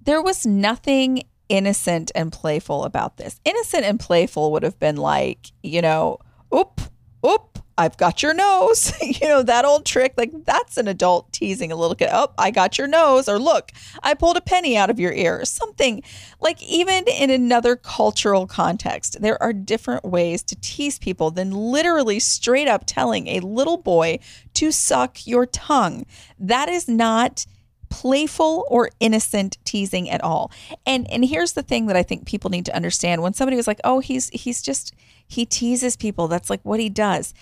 There 0.00 0.22
was 0.22 0.46
nothing 0.46 1.24
innocent 1.50 2.10
and 2.14 2.32
playful 2.32 2.84
about 2.84 3.18
this. 3.18 3.38
Innocent 3.44 3.84
and 3.84 4.00
playful 4.00 4.50
would 4.52 4.62
have 4.62 4.78
been 4.78 4.96
like, 4.96 5.52
you 5.62 5.82
know, 5.82 6.20
oop, 6.54 6.80
oop, 7.26 7.53
I've 7.76 7.96
got 7.96 8.22
your 8.22 8.34
nose. 8.34 8.92
you 9.02 9.28
know, 9.28 9.42
that 9.42 9.64
old 9.64 9.84
trick. 9.84 10.14
Like, 10.16 10.32
that's 10.44 10.76
an 10.76 10.88
adult 10.88 11.32
teasing 11.32 11.72
a 11.72 11.76
little 11.76 11.96
kid. 11.96 12.10
Oh, 12.12 12.32
I 12.38 12.50
got 12.50 12.78
your 12.78 12.86
nose. 12.86 13.28
Or 13.28 13.38
look, 13.38 13.72
I 14.02 14.14
pulled 14.14 14.36
a 14.36 14.40
penny 14.40 14.76
out 14.76 14.90
of 14.90 15.00
your 15.00 15.12
ear. 15.12 15.40
Or 15.40 15.44
something 15.44 16.02
like, 16.40 16.62
even 16.62 17.04
in 17.08 17.30
another 17.30 17.76
cultural 17.76 18.46
context, 18.46 19.20
there 19.20 19.42
are 19.42 19.52
different 19.52 20.04
ways 20.04 20.42
to 20.44 20.56
tease 20.56 20.98
people 20.98 21.30
than 21.30 21.50
literally 21.50 22.20
straight 22.20 22.68
up 22.68 22.84
telling 22.86 23.26
a 23.28 23.40
little 23.40 23.76
boy 23.76 24.20
to 24.54 24.70
suck 24.70 25.26
your 25.26 25.46
tongue. 25.46 26.06
That 26.38 26.68
is 26.68 26.88
not 26.88 27.46
playful 27.94 28.66
or 28.68 28.90
innocent 28.98 29.56
teasing 29.64 30.10
at 30.10 30.22
all. 30.22 30.50
And 30.84 31.08
and 31.12 31.24
here's 31.24 31.52
the 31.52 31.62
thing 31.62 31.86
that 31.86 31.96
I 31.96 32.02
think 32.02 32.26
people 32.26 32.50
need 32.50 32.66
to 32.66 32.74
understand 32.74 33.22
when 33.22 33.34
somebody 33.34 33.56
was 33.56 33.68
like, 33.68 33.80
"Oh, 33.84 34.00
he's 34.00 34.30
he's 34.30 34.62
just 34.62 34.92
he 35.28 35.46
teases 35.46 35.96
people. 35.96 36.26
That's 36.26 36.50
like 36.50 36.60
what 36.64 36.80
he 36.80 36.88
does." 36.88 37.34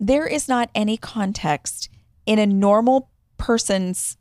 There 0.00 0.26
is 0.26 0.48
not 0.48 0.70
any 0.74 0.96
context 0.96 1.90
in 2.24 2.38
a 2.38 2.46
normal 2.46 3.10
person's 3.36 4.16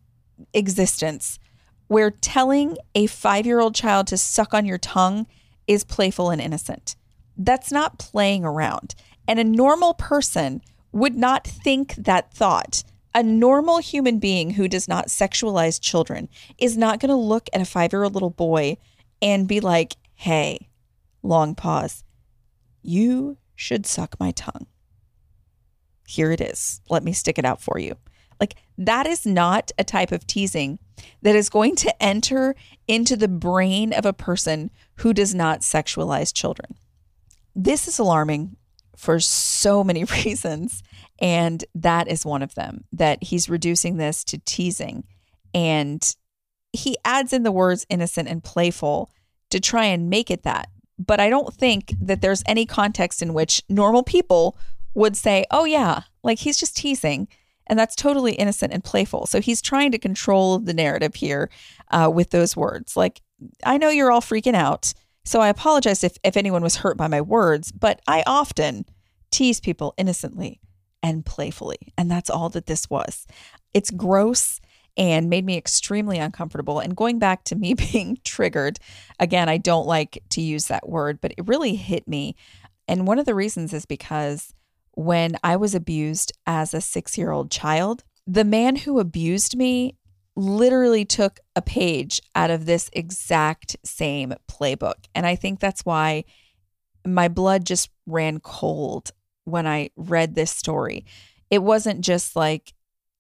existence 0.54 1.40
where 1.88 2.12
telling 2.12 2.78
a 2.94 3.08
five 3.08 3.46
year 3.46 3.62
old 3.62 3.74
child 3.74 4.06
to 4.08 4.18
suck 4.18 4.54
on 4.54 4.66
your 4.66 4.78
tongue 4.78 5.26
is 5.68 5.84
playful 5.86 6.30
and 6.30 6.42
innocent. 6.42 6.96
That's 7.38 7.72
not 7.72 7.98
playing 7.98 8.44
around. 8.44 8.94
And 9.28 9.40
a 9.40 9.44
normal 9.44 9.94
person 9.94 10.62
would 10.92 11.16
not 11.16 11.48
think 11.48 11.96
that 11.96 12.34
thought. 12.34 12.84
A 13.16 13.24
normal 13.24 13.80
human 13.80 14.20
being 14.20 14.52
who 14.52 14.68
does 14.68 14.88
not 14.88 15.08
sexualize 15.08 15.82
children 15.82 16.30
is 16.58 16.78
not 16.78 17.00
going 17.00 17.10
to 17.10 17.16
look 17.16 17.50
at 17.54 17.62
a 17.62 17.66
five 17.66 17.94
year 17.94 18.04
old 18.04 18.14
little 18.14 18.30
boy 18.30 18.78
and 19.22 19.48
be 19.48 19.60
like, 19.60 19.96
hey, 20.14 20.68
long 21.24 21.56
pause, 21.56 22.04
you 22.82 23.38
should 23.56 23.86
suck 23.86 24.20
my 24.20 24.32
tongue 24.32 24.68
here 26.10 26.32
it 26.32 26.42
is. 26.42 26.82
Let 26.90 27.04
me 27.04 27.14
stick 27.14 27.38
it 27.38 27.46
out 27.46 27.62
for 27.62 27.78
you. 27.78 27.96
Like, 28.40 28.56
that 28.78 29.06
is 29.06 29.26
not 29.26 29.72
a 29.78 29.84
type 29.84 30.12
of 30.12 30.26
teasing 30.26 30.80
that 31.22 31.36
is 31.36 31.50
going 31.50 31.76
to 31.78 32.04
enter 32.04 32.56
into 32.88 33.16
the 33.16 33.28
brain 33.28 33.94
of 33.94 34.06
a 34.06 34.14
person 34.14 34.72
who 34.96 35.14
does 35.14 35.36
not 35.36 35.62
sexualize 35.62 36.34
children. 36.34 36.76
This 37.56 37.88
is 37.88 38.00
alarming 38.00 38.56
for 38.96 39.20
so 39.20 39.84
many 39.84 40.04
reasons. 40.26 40.82
And 41.20 41.64
that 41.76 42.08
is 42.08 42.26
one 42.26 42.42
of 42.42 42.56
them 42.56 42.86
that 42.94 43.24
he's 43.24 43.50
reducing 43.50 43.98
this 43.98 44.24
to 44.26 44.40
teasing. 44.40 45.04
And 45.54 46.16
he 46.74 46.98
adds 47.06 47.34
in 47.34 47.44
the 47.44 47.52
words 47.52 47.86
innocent 47.90 48.30
and 48.30 48.44
playful 48.44 49.12
to 49.52 49.60
try 49.60 49.86
and 49.86 50.10
make 50.10 50.32
it 50.32 50.44
that. 50.44 50.70
But 50.98 51.20
I 51.20 51.30
don't 51.30 51.54
think 51.54 51.94
that 52.02 52.22
there's 52.22 52.44
any 52.46 52.66
context 52.66 53.22
in 53.22 53.34
which 53.34 53.64
normal 53.70 54.04
people 54.04 54.58
would 54.94 55.16
say, 55.16 55.46
oh, 55.52 55.66
yeah, 55.66 56.04
like 56.24 56.40
he's 56.40 56.58
just 56.58 56.78
teasing. 56.78 57.28
And 57.68 57.78
that's 57.78 57.96
totally 57.96 58.34
innocent 58.34 58.74
and 58.74 58.84
playful. 58.84 59.28
So 59.28 59.40
he's 59.40 59.62
trying 59.62 59.92
to 59.92 60.00
control 60.00 60.58
the 60.58 60.74
narrative 60.74 61.16
here 61.16 61.50
uh, 61.92 62.10
with 62.12 62.32
those 62.32 62.58
words. 62.58 62.98
Like, 62.98 63.22
I 63.64 63.78
know 63.78 63.90
you're 63.90 64.12
all 64.12 64.22
freaking 64.22 64.56
out. 64.56 64.94
So 65.24 65.42
I 65.42 65.50
apologize 65.50 66.04
if, 66.04 66.18
if 66.24 66.36
anyone 66.36 66.64
was 66.64 66.78
hurt 66.78 66.98
by 66.98 67.08
my 67.08 67.22
words, 67.22 67.72
but 67.72 68.02
I 68.08 68.24
often 68.26 68.86
tease 69.30 69.60
people 69.60 69.94
innocently 69.98 70.60
and 71.04 71.26
playfully. 71.26 71.94
And 71.98 72.10
that's 72.10 72.30
all 72.30 72.50
that 72.50 72.66
this 72.66 72.90
was. 72.90 73.28
It's 73.74 73.92
gross 73.92 74.60
and 74.98 75.30
made 75.30 75.46
me 75.46 75.58
extremely 75.58 76.18
uncomfortable. 76.18 76.80
And 76.80 76.96
going 76.96 77.20
back 77.20 77.44
to 77.46 77.56
me 77.56 77.74
being 77.92 78.18
triggered, 78.24 78.80
again, 79.20 79.50
I 79.50 79.58
don't 79.58 79.88
like 79.88 80.24
to 80.32 80.42
use 80.42 80.68
that 80.68 80.90
word, 80.90 81.22
but 81.22 81.34
it 81.38 81.48
really 81.48 81.76
hit 81.76 82.08
me. 82.08 82.36
And 82.88 83.08
one 83.08 83.20
of 83.20 83.26
the 83.26 83.36
reasons 83.36 83.72
is 83.74 83.86
because 83.86 84.54
when 85.00 85.38
I 85.46 85.56
was 85.56 85.74
abused 85.74 86.34
as 86.46 86.74
a 86.74 86.82
six 86.82 87.18
year 87.18 87.32
old 87.32 87.50
child. 87.50 88.04
The 88.28 88.44
man 88.44 88.76
who 88.76 89.00
abused 89.00 89.56
me 89.56 89.96
literally 90.36 91.06
took 91.06 91.40
a 91.56 91.62
page 91.62 92.20
out 92.36 92.52
of 92.52 92.66
this 92.66 92.90
exact 92.92 93.78
same 93.86 94.34
playbook. 94.52 95.06
And 95.16 95.26
I 95.26 95.38
think 95.38 95.62
that's 95.62 95.86
why 95.86 96.26
my 97.08 97.30
blood 97.30 97.66
just 97.66 97.90
ran 98.08 98.42
cold 98.42 99.12
when 99.46 99.66
I 99.66 99.92
read 99.96 100.36
this 100.36 100.52
story. 100.52 101.06
It 101.50 101.64
wasn't 101.64 102.02
just 102.02 102.36
like, 102.36 102.74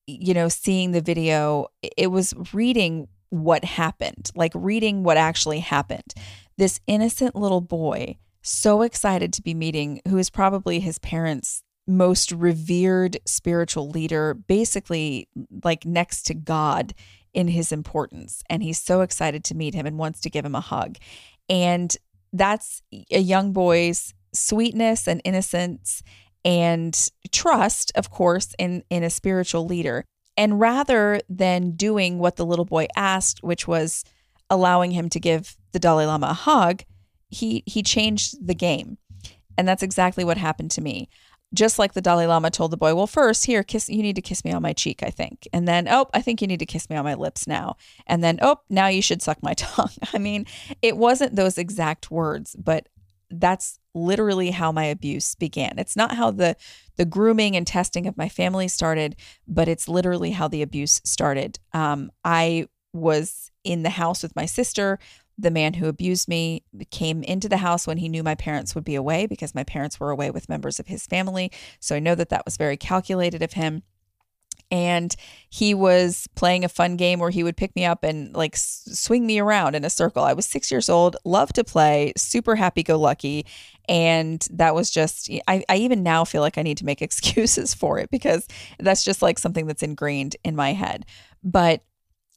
you 0.05 0.33
know, 0.33 0.49
seeing 0.49 0.91
the 0.91 0.99
video, 0.99 1.67
it 1.95 2.07
was 2.07 2.33
reading 2.51 3.07
what 3.29 3.63
happened, 3.63 4.31
like 4.35 4.51
reading 4.53 5.03
what 5.03 5.15
actually 5.15 5.59
happened. 5.59 6.13
This 6.57 6.81
innocent 6.87 7.37
little 7.37 7.61
boy, 7.61 8.17
so 8.41 8.81
excited 8.81 9.31
to 9.31 9.41
be 9.41 9.53
meeting, 9.53 10.01
who 10.09 10.17
is 10.17 10.29
probably 10.29 10.81
his 10.81 10.99
parents' 10.99 11.63
most 11.89 12.31
revered 12.31 13.17
spiritual 13.25 13.89
leader, 13.89 14.33
basically 14.33 15.27
like 15.63 15.85
next 15.85 16.23
to 16.27 16.33
God 16.33 16.93
in 17.33 17.47
his 17.47 17.71
importance. 17.71 18.43
And 18.49 18.63
he's 18.63 18.79
so 18.79 19.01
excited 19.01 19.43
to 19.45 19.55
meet 19.55 19.73
him 19.73 19.85
and 19.85 19.97
wants 19.97 20.21
to 20.21 20.29
give 20.29 20.45
him 20.45 20.55
a 20.55 20.61
hug. 20.61 20.97
And 21.49 21.95
that's 22.31 22.81
a 23.11 23.19
young 23.19 23.53
boy's 23.53 24.13
sweetness 24.33 25.07
and 25.07 25.21
innocence 25.25 26.03
and 26.45 27.09
trust, 27.31 27.91
of 27.95 28.09
course, 28.09 28.53
in, 28.57 28.83
in 28.89 29.03
a 29.03 29.09
spiritual 29.09 29.65
leader. 29.65 30.05
And 30.37 30.59
rather 30.59 31.19
than 31.27 31.71
doing 31.71 32.19
what 32.19 32.37
the 32.37 32.45
little 32.45 32.65
boy 32.65 32.87
asked, 32.95 33.43
which 33.43 33.67
was 33.67 34.05
allowing 34.49 34.91
him 34.91 35.09
to 35.09 35.19
give 35.19 35.57
the 35.73 35.79
Dalai 35.79 36.05
Lama 36.05 36.27
a 36.27 36.33
hug, 36.33 36.83
he 37.29 37.63
he 37.65 37.83
changed 37.83 38.35
the 38.45 38.55
game. 38.55 38.97
And 39.57 39.67
that's 39.67 39.83
exactly 39.83 40.23
what 40.23 40.37
happened 40.37 40.71
to 40.71 40.81
me. 40.81 41.09
Just 41.53 41.79
like 41.79 41.93
the 41.93 42.01
Dalai 42.01 42.27
Lama 42.27 42.51
told 42.51 42.71
the 42.71 42.77
boy, 42.77 42.93
well, 42.93 43.07
first, 43.07 43.45
here, 43.45 43.63
kiss, 43.63 43.89
you 43.89 44.03
need 44.03 44.15
to 44.15 44.21
kiss 44.21 44.45
me 44.45 44.51
on 44.51 44.61
my 44.61 44.73
cheek, 44.73 45.01
I 45.01 45.09
think. 45.09 45.47
And 45.51 45.67
then, 45.67 45.87
oh, 45.89 46.07
I 46.13 46.21
think 46.21 46.41
you 46.41 46.47
need 46.47 46.59
to 46.59 46.65
kiss 46.65 46.89
me 46.89 46.95
on 46.95 47.03
my 47.03 47.15
lips 47.15 47.47
now. 47.47 47.75
And 48.05 48.23
then, 48.23 48.37
oh, 48.41 48.59
now 48.69 48.87
you 48.87 49.01
should 49.01 49.21
suck 49.21 49.41
my 49.41 49.53
tongue. 49.57 49.89
I 50.13 50.17
mean, 50.17 50.45
it 50.81 50.97
wasn't 50.97 51.35
those 51.35 51.57
exact 51.57 52.11
words, 52.11 52.55
but 52.57 52.87
that's 53.31 53.79
literally 53.93 54.51
how 54.51 54.71
my 54.71 54.85
abuse 54.85 55.35
began. 55.35 55.75
It's 55.77 55.95
not 55.95 56.15
how 56.15 56.31
the 56.31 56.55
the 56.97 57.05
grooming 57.05 57.55
and 57.55 57.65
testing 57.65 58.07
of 58.07 58.17
my 58.17 58.27
family 58.27 58.67
started, 58.67 59.15
but 59.47 59.67
it's 59.67 59.87
literally 59.87 60.31
how 60.31 60.47
the 60.47 60.61
abuse 60.61 60.99
started. 61.05 61.59
Um, 61.73 62.11
I 62.25 62.67
was 62.91 63.51
in 63.63 63.83
the 63.83 63.89
house 63.89 64.23
with 64.23 64.35
my 64.35 64.45
sister 64.45 64.99
the 65.39 65.51
man 65.51 65.73
who 65.75 65.87
abused 65.87 66.27
me 66.27 66.63
came 66.91 67.23
into 67.23 67.47
the 67.47 67.57
house 67.57 67.87
when 67.87 67.97
he 67.97 68.09
knew 68.09 68.23
my 68.23 68.35
parents 68.35 68.75
would 68.75 68.83
be 68.83 68.95
away 68.95 69.25
because 69.25 69.55
my 69.55 69.63
parents 69.63 69.99
were 69.99 70.11
away 70.11 70.31
with 70.31 70.49
members 70.49 70.79
of 70.79 70.87
his 70.87 71.07
family. 71.07 71.51
So 71.79 71.95
I 71.95 71.99
know 71.99 72.15
that 72.15 72.29
that 72.29 72.45
was 72.45 72.57
very 72.57 72.77
calculated 72.77 73.41
of 73.41 73.53
him. 73.53 73.83
And 74.71 75.15
he 75.49 75.73
was 75.73 76.27
playing 76.35 76.63
a 76.63 76.69
fun 76.69 76.95
game 76.95 77.17
where 77.19 77.31
he 77.31 77.43
would 77.43 77.57
pick 77.57 77.75
me 77.75 77.85
up 77.85 78.03
and 78.03 78.35
like 78.35 78.55
swing 78.55 79.25
me 79.25 79.39
around 79.39 79.73
in 79.73 79.83
a 79.83 79.89
circle. 79.89 80.23
I 80.23 80.33
was 80.33 80.45
six 80.45 80.69
years 80.69 80.89
old, 80.89 81.17
loved 81.25 81.55
to 81.55 81.63
play, 81.63 82.13
super 82.17 82.55
happy 82.55 82.83
go 82.83 82.99
lucky. 82.99 83.47
And 83.87 84.45
that 84.51 84.75
was 84.75 84.91
just, 84.91 85.31
I, 85.47 85.63
I 85.67 85.77
even 85.77 86.03
now 86.03 86.23
feel 86.23 86.41
like 86.41 86.59
I 86.59 86.61
need 86.61 86.77
to 86.77 86.85
make 86.85 87.01
excuses 87.01 87.73
for 87.73 87.97
it 87.97 88.11
because 88.11 88.47
that's 88.77 89.03
just 89.03 89.23
like 89.23 89.39
something 89.39 89.65
that's 89.65 89.81
ingrained 89.81 90.35
in 90.43 90.55
my 90.55 90.73
head. 90.73 91.05
But 91.43 91.81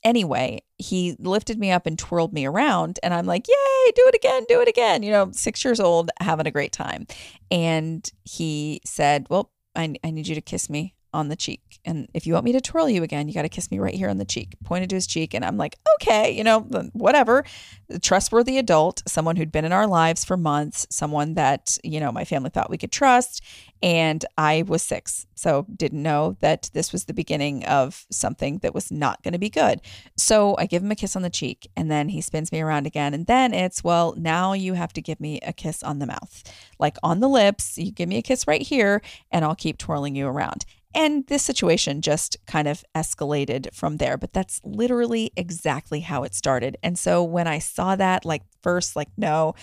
anyway, 0.05 0.63
he 0.79 1.17
lifted 1.19 1.59
me 1.59 1.71
up 1.71 1.87
and 1.87 1.99
twirled 1.99 2.33
me 2.33 2.47
around. 2.47 2.99
And 3.03 3.15
I'm 3.15 3.27
like, 3.27 3.47
yay, 3.49 3.93
do 3.95 4.03
it 4.07 4.15
again, 4.15 4.45
do 4.49 4.61
it 4.61 4.69
again. 4.69 5.03
You 5.03 5.13
know, 5.13 5.31
six 5.33 5.65
years 5.65 5.81
old, 5.81 6.11
having 6.21 6.47
a 6.47 6.51
great 6.51 6.73
time. 6.73 7.07
And 7.51 8.09
he 8.25 8.81
said, 8.85 9.27
well, 9.31 9.51
I, 9.75 9.95
I 10.05 10.11
need 10.11 10.29
you 10.29 10.35
to 10.35 10.41
kiss 10.41 10.69
me 10.69 10.95
on 11.13 11.29
the 11.29 11.37
cheek. 11.37 11.81
And 11.85 12.09
if 12.15 12.27
you 12.27 12.35
want 12.35 12.45
me 12.45 12.53
to 12.53 12.61
twirl 12.61 12.89
you 12.89 13.03
again, 13.03 13.29
you 13.29 13.35
got 13.35 13.43
to 13.43 13.49
kiss 13.49 13.71
me 13.71 13.79
right 13.79 13.95
here 13.95 14.09
on 14.09 14.19
the 14.19 14.25
cheek. 14.25 14.55
Pointed 14.65 14.91
to 14.91 14.97
his 14.97 15.07
cheek. 15.07 15.35
And 15.35 15.45
I'm 15.45 15.57
like, 15.57 15.77
okay, 15.97 16.31
you 16.31 16.45
know, 16.45 16.61
whatever. 16.93 17.45
A 17.91 17.99
trustworthy 17.99 18.59
adult, 18.59 19.03
someone 19.07 19.37
who'd 19.37 19.53
been 19.53 19.65
in 19.65 19.73
our 19.73 19.87
lives 19.87 20.25
for 20.25 20.37
months, 20.37 20.87
someone 20.91 21.35
that, 21.35 21.77
you 21.85 22.01
know, 22.01 22.13
my 22.13 22.25
family 22.25 22.51
thought 22.51 22.71
we 22.71 22.79
could 22.79 22.93
trust. 22.93 23.43
And 23.83 24.25
I 24.39 24.63
was 24.67 24.83
six. 24.83 25.27
So 25.35 25.67
didn't 25.75 26.03
know 26.03 26.37
that 26.39 26.71
this 26.73 26.93
was 26.93 27.07
the 27.07 27.13
beginning 27.13 27.65
of 27.65 28.07
something 28.11 28.59
that 28.59 28.75
was 28.75 28.93
not 28.93 29.23
going 29.25 29.33
to 29.33 29.41
be 29.41 29.51
good. 29.51 29.81
So 30.17 30.55
I 30.57 30.67
give 30.67 30.85
him 30.85 30.93
a 30.93 30.95
kiss 30.95 31.17
on 31.17 31.23
the 31.23 31.31
cheek 31.31 31.69
and 31.77 31.91
then 31.91 32.09
he 32.09 32.21
spins 32.21 32.53
me 32.53 32.61
around 32.61 32.87
again. 32.87 33.13
And 33.13 33.27
then 33.27 33.53
it's, 33.53 33.83
well, 33.83 34.15
now 34.17 34.53
you 34.53 34.75
have 34.75 34.93
to 34.93 35.03
give 35.03 35.19
me 35.19 35.41
a 35.41 35.53
kiss 35.53 35.83
on 35.83 35.99
the 35.99 36.07
mouth, 36.07 36.45
like 36.79 36.97
on 37.03 37.19
the 37.19 37.29
lips. 37.29 37.77
You 37.77 37.91
give 37.91 38.09
me 38.09 38.19
a 38.19 38.23
kiss 38.23 38.47
right 38.47 38.63
here 38.63 39.03
and 39.33 39.45
I'll 39.45 39.57
keep 39.57 39.79
twirling 39.79 40.15
you 40.15 40.29
around. 40.29 40.65
And 40.95 41.27
this 41.27 41.43
situation 41.43 42.03
just 42.03 42.37
kind 42.47 42.69
of 42.69 42.85
escalated 42.95 43.75
from 43.75 43.97
there. 43.97 44.17
But 44.17 44.33
that's 44.33 44.61
literally 44.65 45.33
exactly 45.37 46.01
how 46.01 46.23
it 46.23 46.35
started. 46.35 46.77
And 46.83 46.99
so 46.99 47.23
when 47.23 47.47
I 47.47 47.59
saw 47.59 47.97
that, 47.97 48.25
like, 48.25 48.43
first, 48.63 48.97
like, 48.97 49.09
no, 49.17 49.55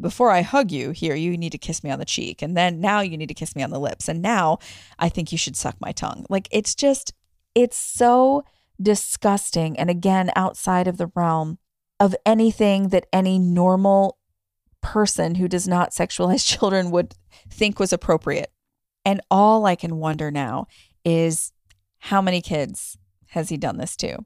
before 0.00 0.30
I 0.30 0.42
hug 0.42 0.70
you 0.70 0.92
here, 0.92 1.14
you 1.14 1.36
need 1.36 1.52
to 1.52 1.58
kiss 1.58 1.82
me 1.82 1.90
on 1.90 1.98
the 1.98 2.04
cheek. 2.04 2.42
And 2.42 2.56
then 2.56 2.80
now 2.80 3.00
you 3.00 3.16
need 3.16 3.28
to 3.28 3.34
kiss 3.34 3.56
me 3.56 3.62
on 3.62 3.70
the 3.70 3.80
lips. 3.80 4.08
And 4.08 4.22
now 4.22 4.58
I 4.98 5.08
think 5.08 5.32
you 5.32 5.38
should 5.38 5.56
suck 5.56 5.76
my 5.80 5.92
tongue. 5.92 6.24
Like, 6.28 6.48
it's 6.50 6.74
just, 6.74 7.12
it's 7.54 7.76
so 7.76 8.44
disgusting. 8.80 9.78
And 9.78 9.90
again, 9.90 10.30
outside 10.36 10.86
of 10.86 10.98
the 10.98 11.10
realm 11.14 11.58
of 11.98 12.14
anything 12.24 12.88
that 12.88 13.06
any 13.12 13.38
normal 13.38 14.18
person 14.80 15.34
who 15.34 15.48
does 15.48 15.66
not 15.66 15.90
sexualize 15.90 16.46
children 16.58 16.90
would 16.90 17.14
think 17.50 17.78
was 17.78 17.92
appropriate. 17.92 18.52
And 19.08 19.22
all 19.30 19.64
I 19.64 19.74
can 19.74 19.96
wonder 19.96 20.30
now 20.30 20.66
is 21.02 21.54
how 21.98 22.20
many 22.20 22.42
kids 22.42 22.98
has 23.28 23.48
he 23.48 23.56
done 23.56 23.78
this 23.78 23.96
to? 23.96 24.18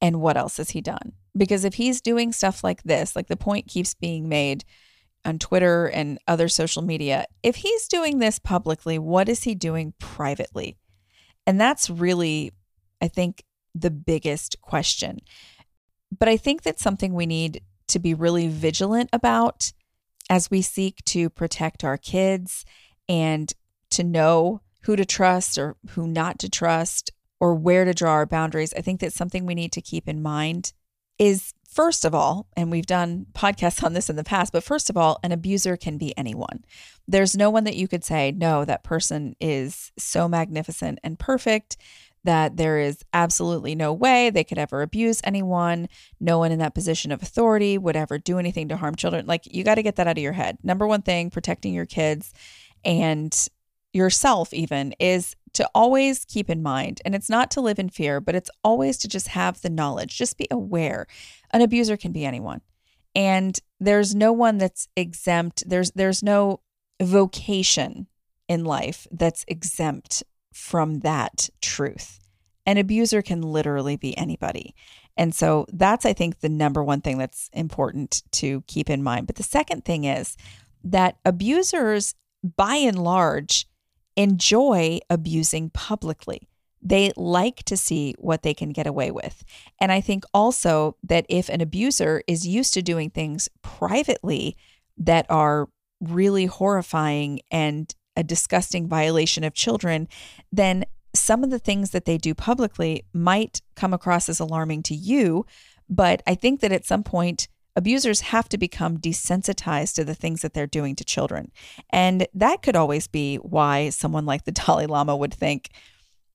And 0.00 0.20
what 0.20 0.36
else 0.36 0.58
has 0.58 0.70
he 0.70 0.80
done? 0.80 1.14
Because 1.36 1.64
if 1.64 1.74
he's 1.74 2.00
doing 2.00 2.30
stuff 2.30 2.62
like 2.62 2.84
this, 2.84 3.16
like 3.16 3.26
the 3.26 3.36
point 3.36 3.66
keeps 3.66 3.94
being 3.94 4.28
made 4.28 4.64
on 5.24 5.40
Twitter 5.40 5.86
and 5.86 6.20
other 6.28 6.48
social 6.48 6.82
media, 6.82 7.24
if 7.42 7.56
he's 7.56 7.88
doing 7.88 8.20
this 8.20 8.38
publicly, 8.38 8.96
what 8.96 9.28
is 9.28 9.42
he 9.42 9.56
doing 9.56 9.92
privately? 9.98 10.76
And 11.44 11.60
that's 11.60 11.90
really, 11.90 12.52
I 13.02 13.08
think, 13.08 13.42
the 13.74 13.90
biggest 13.90 14.60
question. 14.60 15.18
But 16.16 16.28
I 16.28 16.36
think 16.36 16.62
that's 16.62 16.80
something 16.80 17.12
we 17.12 17.26
need 17.26 17.60
to 17.88 17.98
be 17.98 18.14
really 18.14 18.46
vigilant 18.46 19.10
about 19.12 19.72
as 20.30 20.48
we 20.48 20.62
seek 20.62 21.04
to 21.06 21.28
protect 21.28 21.82
our 21.82 21.96
kids 21.96 22.64
and 23.08 23.52
to 23.90 24.04
know 24.04 24.60
who 24.82 24.96
to 24.96 25.04
trust 25.04 25.58
or 25.58 25.76
who 25.90 26.06
not 26.06 26.38
to 26.40 26.48
trust 26.48 27.10
or 27.38 27.54
where 27.54 27.84
to 27.84 27.94
draw 27.94 28.12
our 28.12 28.26
boundaries, 28.26 28.74
I 28.74 28.80
think 28.80 29.00
that 29.00 29.12
something 29.12 29.46
we 29.46 29.54
need 29.54 29.72
to 29.72 29.80
keep 29.80 30.08
in 30.08 30.22
mind 30.22 30.72
is 31.18 31.52
first 31.68 32.04
of 32.04 32.14
all, 32.14 32.48
and 32.56 32.70
we've 32.70 32.86
done 32.86 33.26
podcasts 33.32 33.82
on 33.84 33.92
this 33.92 34.10
in 34.10 34.16
the 34.16 34.24
past, 34.24 34.52
but 34.52 34.64
first 34.64 34.90
of 34.90 34.96
all, 34.96 35.18
an 35.22 35.32
abuser 35.32 35.76
can 35.76 35.98
be 35.98 36.16
anyone. 36.16 36.64
There's 37.06 37.36
no 37.36 37.50
one 37.50 37.64
that 37.64 37.76
you 37.76 37.88
could 37.88 38.04
say, 38.04 38.32
no, 38.32 38.64
that 38.64 38.84
person 38.84 39.36
is 39.40 39.92
so 39.98 40.28
magnificent 40.28 40.98
and 41.02 41.18
perfect 41.18 41.76
that 42.22 42.58
there 42.58 42.78
is 42.78 43.02
absolutely 43.14 43.74
no 43.74 43.94
way 43.94 44.28
they 44.28 44.44
could 44.44 44.58
ever 44.58 44.82
abuse 44.82 45.22
anyone. 45.24 45.88
No 46.20 46.38
one 46.38 46.52
in 46.52 46.58
that 46.58 46.74
position 46.74 47.12
of 47.12 47.22
authority 47.22 47.78
would 47.78 47.96
ever 47.96 48.18
do 48.18 48.38
anything 48.38 48.68
to 48.68 48.76
harm 48.76 48.94
children. 48.94 49.26
Like, 49.26 49.42
you 49.46 49.64
got 49.64 49.76
to 49.76 49.82
get 49.82 49.96
that 49.96 50.06
out 50.06 50.18
of 50.18 50.22
your 50.22 50.34
head. 50.34 50.58
Number 50.62 50.86
one 50.86 51.00
thing, 51.00 51.30
protecting 51.30 51.72
your 51.72 51.86
kids 51.86 52.34
and 52.84 53.34
yourself, 53.92 54.52
even, 54.52 54.94
is 54.98 55.34
to 55.54 55.68
always 55.74 56.24
keep 56.24 56.48
in 56.48 56.62
mind, 56.62 57.00
and 57.04 57.14
it's 57.14 57.28
not 57.28 57.50
to 57.52 57.60
live 57.60 57.78
in 57.78 57.88
fear, 57.88 58.20
but 58.20 58.34
it's 58.34 58.50
always 58.62 58.98
to 58.98 59.08
just 59.08 59.28
have 59.28 59.60
the 59.60 59.70
knowledge, 59.70 60.16
just 60.16 60.38
be 60.38 60.46
aware. 60.50 61.06
An 61.52 61.60
abuser 61.60 61.96
can 61.96 62.12
be 62.12 62.24
anyone. 62.24 62.60
And 63.14 63.58
there's 63.80 64.14
no 64.14 64.32
one 64.32 64.58
that's 64.58 64.86
exempt. 64.96 65.64
There's 65.66 65.90
there's 65.92 66.22
no 66.22 66.60
vocation 67.02 68.06
in 68.48 68.64
life 68.64 69.06
that's 69.10 69.44
exempt 69.48 70.22
from 70.52 71.00
that 71.00 71.48
truth. 71.60 72.20
An 72.66 72.76
abuser 72.76 73.22
can 73.22 73.42
literally 73.42 73.96
be 73.96 74.16
anybody. 74.16 74.74
And 75.16 75.34
so 75.34 75.66
that's, 75.72 76.06
I 76.06 76.12
think, 76.12 76.40
the 76.40 76.48
number 76.48 76.84
one 76.84 77.00
thing 77.00 77.18
that's 77.18 77.50
important 77.52 78.22
to 78.32 78.62
keep 78.66 78.88
in 78.88 79.02
mind. 79.02 79.26
But 79.26 79.36
the 79.36 79.42
second 79.42 79.84
thing 79.84 80.04
is 80.04 80.36
that 80.84 81.16
abusers, 81.24 82.14
by 82.56 82.76
and 82.76 83.02
large, 83.02 83.66
enjoy 84.16 84.98
abusing 85.08 85.70
publicly. 85.70 86.48
They 86.82 87.12
like 87.16 87.62
to 87.64 87.76
see 87.76 88.14
what 88.18 88.42
they 88.42 88.54
can 88.54 88.70
get 88.70 88.86
away 88.86 89.10
with. 89.10 89.44
And 89.80 89.92
I 89.92 90.00
think 90.00 90.24
also 90.32 90.96
that 91.02 91.26
if 91.28 91.48
an 91.48 91.60
abuser 91.60 92.22
is 92.26 92.46
used 92.46 92.72
to 92.74 92.82
doing 92.82 93.10
things 93.10 93.48
privately 93.62 94.56
that 94.96 95.26
are 95.28 95.68
really 96.00 96.46
horrifying 96.46 97.40
and 97.50 97.94
a 98.16 98.22
disgusting 98.22 98.88
violation 98.88 99.44
of 99.44 99.54
children, 99.54 100.08
then 100.50 100.84
some 101.14 101.44
of 101.44 101.50
the 101.50 101.58
things 101.58 101.90
that 101.90 102.04
they 102.04 102.16
do 102.16 102.34
publicly 102.34 103.04
might 103.12 103.60
come 103.74 103.92
across 103.92 104.28
as 104.28 104.40
alarming 104.40 104.82
to 104.84 104.94
you. 104.94 105.44
But 105.88 106.22
I 106.26 106.34
think 106.34 106.60
that 106.60 106.72
at 106.72 106.86
some 106.86 107.02
point, 107.02 107.48
abusers 107.80 108.20
have 108.20 108.46
to 108.46 108.58
become 108.58 108.98
desensitized 108.98 109.94
to 109.94 110.04
the 110.04 110.14
things 110.14 110.42
that 110.42 110.52
they're 110.52 110.66
doing 110.66 110.94
to 110.94 111.02
children. 111.02 111.50
And 111.88 112.26
that 112.34 112.60
could 112.60 112.76
always 112.76 113.08
be 113.08 113.36
why 113.36 113.88
someone 113.88 114.26
like 114.26 114.44
the 114.44 114.52
Dalai 114.60 114.84
Lama 114.84 115.16
would 115.16 115.32
think 115.32 115.70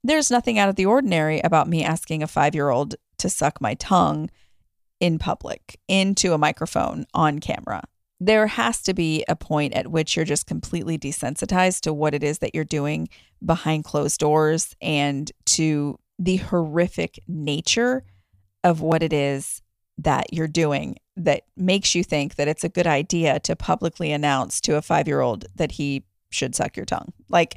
there's 0.03 0.31
nothing 0.31 0.58
out 0.58 0.69
of 0.69 0.75
the 0.75 0.88
ordinary 0.88 1.39
about 1.41 1.69
me 1.69 1.84
asking 1.84 2.23
a 2.23 2.27
five 2.27 2.55
year 2.55 2.71
old 2.71 2.95
to 3.19 3.29
suck 3.29 3.62
my 3.62 3.75
tongue 3.75 4.31
in 4.99 5.19
public 5.19 5.79
into 5.88 6.34
a 6.34 6.38
microphone 6.39 7.05
on 7.13 7.38
camera. 7.38 7.84
There 8.19 8.47
has 8.47 8.81
to 8.84 8.95
be 8.95 9.23
a 9.27 9.36
point 9.36 9.75
at 9.75 9.91
which 9.91 10.15
you're 10.15 10.25
just 10.25 10.47
completely 10.47 10.97
desensitized 10.97 11.81
to 11.81 11.93
what 11.93 12.15
it 12.15 12.23
is 12.23 12.39
that 12.39 12.55
you're 12.55 12.63
doing 12.63 13.08
behind 13.45 13.84
closed 13.84 14.19
doors 14.19 14.75
and 14.81 15.31
to 15.58 15.99
the 16.17 16.38
horrific 16.38 17.19
nature 17.27 18.03
of 18.63 18.81
what 18.81 19.03
it 19.03 19.13
is 19.13 19.62
that 19.99 20.34
you're 20.34 20.47
doing 20.47 20.97
that 21.17 21.43
makes 21.56 21.95
you 21.95 22.04
think 22.04 22.36
that 22.36 22.47
it's 22.47 22.63
a 22.63 22.69
good 22.69 22.88
idea 22.88 23.39
to 23.41 23.56
publicly 23.56 24.12
announce 24.12 24.60
to 24.62 24.75
a 24.75 24.82
five 24.82 25.08
year 25.08 25.21
old 25.21 25.45
that 25.56 25.73
he 25.73 26.04
should 26.30 26.56
suck 26.56 26.75
your 26.75 26.86
tongue. 26.86 27.13
Like, 27.30 27.56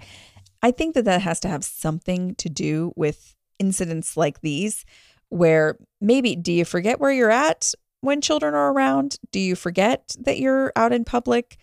I 0.63 0.71
think 0.71 0.95
that 0.95 1.05
that 1.05 1.23
has 1.23 1.41
to 1.41 1.49
have 1.49 1.65
something 1.65 2.35
to 2.37 2.49
do 2.49 2.93
with 2.97 3.35
incidents 3.59 4.17
like 4.17 4.41
these, 4.41 4.85
where 5.29 5.77
maybe 6.01 6.37
do 6.37 6.53
you 6.53 6.65
forget 6.65 7.01
where 7.01 7.13
you're 7.13 7.31
at 7.31 7.73
when 8.01 8.21
children 8.21 8.55
are 8.55 8.73
around? 8.73 9.17
Do 9.33 9.41
you 9.41 9.57
forget 9.57 10.15
that 10.21 10.39
you're 10.39 10.73
out 10.77 10.93
in 10.93 11.05
public? 11.05 11.57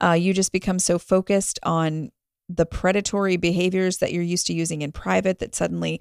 Uh, 0.00 0.12
you 0.12 0.32
just 0.32 0.52
become 0.52 0.78
so 0.78 0.98
focused 0.98 1.58
on 1.62 2.10
the 2.48 2.66
predatory 2.66 3.36
behaviors 3.36 3.98
that 3.98 4.12
you're 4.12 4.22
used 4.22 4.46
to 4.46 4.54
using 4.54 4.82
in 4.82 4.92
private 4.92 5.38
that 5.38 5.54
suddenly 5.54 6.00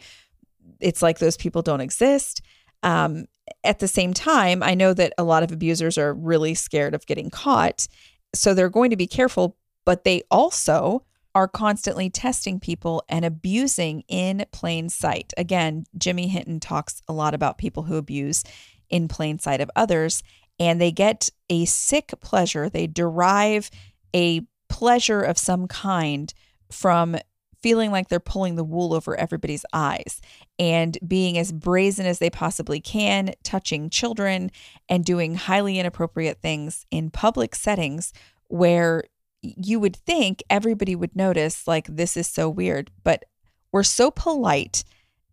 it's 0.80 1.02
like 1.02 1.20
those 1.20 1.38
people 1.38 1.62
don't 1.62 1.82
exist. 1.82 2.42
Um, 2.84 3.26
at 3.64 3.80
the 3.80 3.88
same 3.88 4.14
time, 4.14 4.64
I 4.64 4.74
know 4.74 4.94
that 4.94 5.14
a 5.18 5.24
lot 5.24 5.44
of 5.44 5.52
abusers 5.52 5.98
are 5.98 6.14
really 6.14 6.56
scared 6.56 6.96
of 6.96 7.06
getting 7.06 7.30
caught. 7.30 7.88
So 8.34 8.54
they're 8.54 8.70
going 8.70 8.92
to 8.92 8.96
be 8.96 9.08
careful, 9.08 9.58
but 9.86 10.04
they 10.04 10.24
also 10.32 11.04
are 11.34 11.48
constantly 11.48 12.10
testing 12.10 12.60
people 12.60 13.04
and 13.08 13.24
abusing 13.24 14.04
in 14.08 14.46
plain 14.52 14.90
sight. 14.90 15.34
Again, 15.38 15.86
Jimmy 15.98 16.28
Hinton 16.28 16.60
talks 16.60 17.02
a 17.08 17.14
lot 17.14 17.34
about 17.34 17.58
people 17.58 17.84
who 17.84 17.98
abuse 17.98 18.44
in 18.90 19.08
plain 19.08 19.40
sight 19.40 19.62
of 19.62 19.72
others, 19.76 20.24
and 20.60 20.80
they 20.80 20.92
get 20.92 21.30
a 21.50 21.66
sick 21.66 22.14
pleasure. 22.22 22.70
They 22.70 22.88
derive 22.88 23.70
a 24.14 24.42
pleasure 24.70 25.22
of 25.22 25.38
some 25.38 25.68
kind 25.68 26.34
from 26.70 27.18
feeling 27.62 27.92
like 27.92 28.10
they're 28.10 28.20
pulling 28.20 28.56
the 28.56 28.64
wool 28.64 28.94
over 28.94 29.16
everybody's 29.16 29.66
eyes 29.74 30.22
and 30.58 30.98
being 31.08 31.38
as 31.38 31.52
brazen 31.52 32.06
as 32.06 32.20
they 32.20 32.30
possibly 32.30 32.80
can, 32.80 33.34
touching 33.44 33.90
children 33.90 34.52
and 34.90 35.06
doing 35.06 35.36
highly 35.36 35.80
inappropriate 35.80 36.42
things 36.42 36.86
in 36.92 37.10
public 37.10 37.56
settings 37.56 38.14
where 38.48 39.04
you 39.42 39.80
would 39.80 39.96
think 39.96 40.44
everybody 40.50 40.96
would 40.96 41.16
notice, 41.16 41.68
like, 41.68 41.88
this 41.88 42.16
is 42.16 42.28
so 42.28 42.50
weird. 42.50 42.92
But 43.04 43.24
we're 43.72 43.84
so 43.84 44.12
polite 44.12 44.84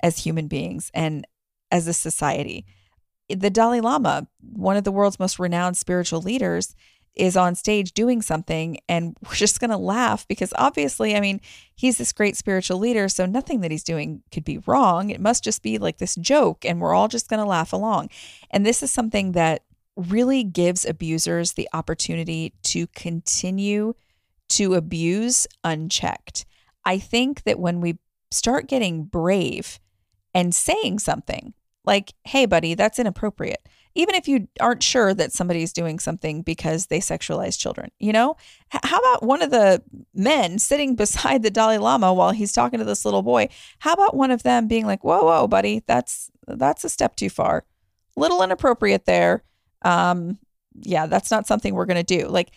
as 0.02 0.18
human 0.18 0.48
beings 0.48 0.90
and 0.94 1.26
as 1.70 1.88
a 1.88 1.92
society. 1.92 2.64
The 3.28 3.50
Dalai 3.50 3.80
Lama, 3.80 4.26
one 4.40 4.76
of 4.76 4.84
the 4.84 4.92
world's 4.92 5.18
most 5.18 5.38
renowned 5.38 5.76
spiritual 5.76 6.22
leaders, 6.22 6.74
is 7.14 7.36
on 7.36 7.54
stage 7.54 7.92
doing 7.92 8.22
something 8.22 8.78
and 8.88 9.16
we're 9.26 9.34
just 9.34 9.60
going 9.60 9.70
to 9.70 9.76
laugh 9.76 10.26
because 10.28 10.52
obviously, 10.56 11.16
I 11.16 11.20
mean, 11.20 11.40
he's 11.74 11.98
this 11.98 12.12
great 12.12 12.36
spiritual 12.36 12.78
leader, 12.78 13.08
so 13.08 13.26
nothing 13.26 13.60
that 13.60 13.70
he's 13.70 13.84
doing 13.84 14.22
could 14.32 14.44
be 14.44 14.58
wrong. 14.66 15.10
It 15.10 15.20
must 15.20 15.44
just 15.44 15.62
be 15.62 15.78
like 15.78 15.98
this 15.98 16.14
joke 16.16 16.64
and 16.64 16.80
we're 16.80 16.94
all 16.94 17.08
just 17.08 17.28
going 17.28 17.40
to 17.40 17.46
laugh 17.46 17.72
along. 17.72 18.10
And 18.50 18.64
this 18.64 18.82
is 18.82 18.90
something 18.90 19.32
that 19.32 19.62
really 19.96 20.44
gives 20.44 20.84
abusers 20.84 21.52
the 21.52 21.68
opportunity 21.72 22.54
to 22.62 22.86
continue 22.88 23.94
to 24.50 24.74
abuse 24.74 25.46
unchecked. 25.64 26.46
I 26.84 26.98
think 26.98 27.42
that 27.42 27.58
when 27.58 27.80
we 27.80 27.98
start 28.30 28.68
getting 28.68 29.04
brave 29.04 29.80
and 30.34 30.54
saying 30.54 31.00
something 31.00 31.54
like, 31.84 32.12
hey, 32.24 32.46
buddy, 32.46 32.74
that's 32.74 32.98
inappropriate, 32.98 33.66
even 33.98 34.14
if 34.14 34.26
you 34.26 34.48
aren't 34.60 34.82
sure 34.82 35.12
that 35.12 35.32
somebody's 35.32 35.72
doing 35.72 35.98
something 35.98 36.42
because 36.42 36.86
they 36.86 37.00
sexualize 37.00 37.58
children, 37.58 37.90
you 37.98 38.12
know? 38.12 38.36
How 38.70 38.98
about 38.98 39.22
one 39.22 39.42
of 39.42 39.50
the 39.50 39.82
men 40.14 40.58
sitting 40.58 40.94
beside 40.96 41.42
the 41.42 41.50
Dalai 41.50 41.78
Lama 41.78 42.14
while 42.14 42.30
he's 42.30 42.52
talking 42.52 42.78
to 42.78 42.84
this 42.84 43.04
little 43.04 43.22
boy? 43.22 43.48
How 43.80 43.92
about 43.92 44.16
one 44.16 44.30
of 44.30 44.42
them 44.42 44.68
being 44.68 44.86
like, 44.86 45.04
whoa, 45.04 45.24
whoa, 45.24 45.46
buddy, 45.46 45.82
that's 45.86 46.30
that's 46.46 46.84
a 46.84 46.88
step 46.88 47.16
too 47.16 47.28
far. 47.28 47.64
Little 48.16 48.42
inappropriate 48.42 49.04
there 49.04 49.42
um, 49.82 50.38
yeah, 50.82 51.06
that's 51.06 51.30
not 51.30 51.46
something 51.46 51.74
we're 51.74 51.86
going 51.86 52.04
to 52.04 52.18
do. 52.18 52.28
Like 52.28 52.50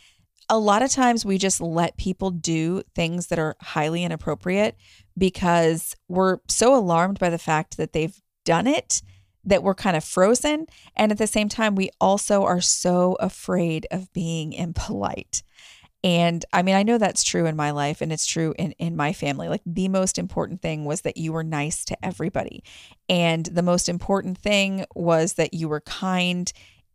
a 0.49 0.58
lot 0.58 0.84
of 0.84 0.89
times 0.89 1.25
we 1.25 1.38
just 1.38 1.62
let 1.62 1.97
people 1.97 2.32
do 2.32 2.84
things 2.95 3.27
that 3.27 3.39
are 3.39 3.56
highly 3.62 4.04
inappropriate 4.04 4.75
because 5.17 5.95
we're 6.08 6.39
so 6.47 6.75
alarmed 6.75 7.19
by 7.19 7.30
the 7.30 7.38
fact 7.38 7.77
that 7.77 7.93
they've 7.93 8.19
done 8.43 8.67
it 8.67 9.01
that 9.43 9.63
we're 9.63 9.75
kind 9.75 9.97
of 9.97 10.04
frozen. 10.04 10.67
And 10.95 11.12
at 11.12 11.17
the 11.17 11.27
same 11.27 11.49
time, 11.49 11.75
we 11.75 11.89
also 11.99 12.43
are 12.43 12.62
so 12.62 13.17
afraid 13.19 13.88
of 13.91 14.12
being 14.13 14.54
impolite. 14.54 15.43
And 16.04 16.43
I 16.51 16.63
mean, 16.63 16.75
I 16.75 16.84
know 16.84 16.97
that's 16.97 17.23
true 17.23 17.45
in 17.45 17.56
my 17.56 17.71
life 17.71 18.01
and 18.01 18.12
it's 18.12 18.25
true 18.25 18.56
in, 18.58 18.71
in 18.73 18.95
my 18.95 19.13
family. 19.13 19.47
Like, 19.47 19.62
the 19.65 19.88
most 19.88 20.17
important 20.17 20.62
thing 20.62 20.84
was 20.84 21.01
that 21.01 21.17
you 21.17 21.32
were 21.32 21.43
nice 21.43 21.86
to 21.86 22.06
everybody. 22.06 22.63
And 23.08 23.45
the 23.45 23.62
most 23.62 23.88
important 23.88 24.39
thing 24.39 24.86
was 24.95 25.34
that 25.34 25.54
you 25.54 25.69
were 25.69 25.82
kind 25.82 26.51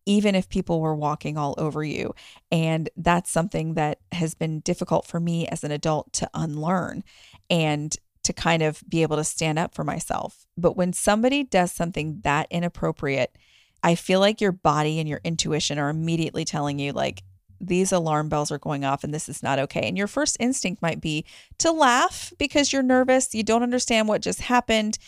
even 0.07 0.37
if 0.37 0.49
people 0.49 0.81
were 0.81 0.95
walking 0.95 1.37
all 1.37 1.55
over 1.59 1.83
you. 1.83 2.15
And 2.53 2.89
that's 2.97 3.31
something 3.31 3.75
that 3.75 3.99
has 4.13 4.35
been 4.35 4.61
difficult 4.61 5.05
for 5.05 5.19
me 5.19 5.49
as 5.49 5.65
an 5.65 5.73
adult 5.73 6.13
to 6.15 6.31
unlearn 6.33 7.03
and 7.51 7.95
to 8.27 8.33
kind 8.33 8.63
of 8.63 8.83
be 8.89 9.03
able 9.03 9.17
to 9.17 9.25
stand 9.25 9.59
up 9.59 9.75
for 9.75 9.85
myself. 9.85 10.47
But 10.59 10.77
when 10.77 10.93
somebody 10.93 11.45
does 11.45 11.71
something 11.71 12.21
that 12.25 12.49
inappropriate, 12.51 13.37
I 13.83 13.95
feel 13.95 14.19
like 14.19 14.41
your 14.41 14.53
body 14.53 14.99
and 14.99 15.09
your 15.09 15.21
intuition 15.23 15.79
are 15.79 15.89
immediately 15.89 16.45
telling 16.45 16.81
you, 16.81 16.93
like, 16.93 17.23
these 17.61 17.93
alarm 17.93 18.29
bells 18.29 18.51
are 18.51 18.59
going 18.59 18.85
off 18.85 19.05
and 19.05 19.15
this 19.15 19.29
is 19.29 19.43
not 19.43 19.59
okay. 19.59 19.89
And 19.89 19.97
your 19.97 20.09
first 20.09 20.37
instinct 20.41 20.83
might 20.83 21.01
be 21.01 21.25
to 21.59 21.71
laugh 21.71 22.33
because 22.37 22.73
you're 22.73 22.83
nervous. 22.83 23.35
You 23.35 23.45
don't 23.45 23.63
understand 23.63 24.09
what 24.09 24.21
just 24.21 24.41
happened. 24.41 24.99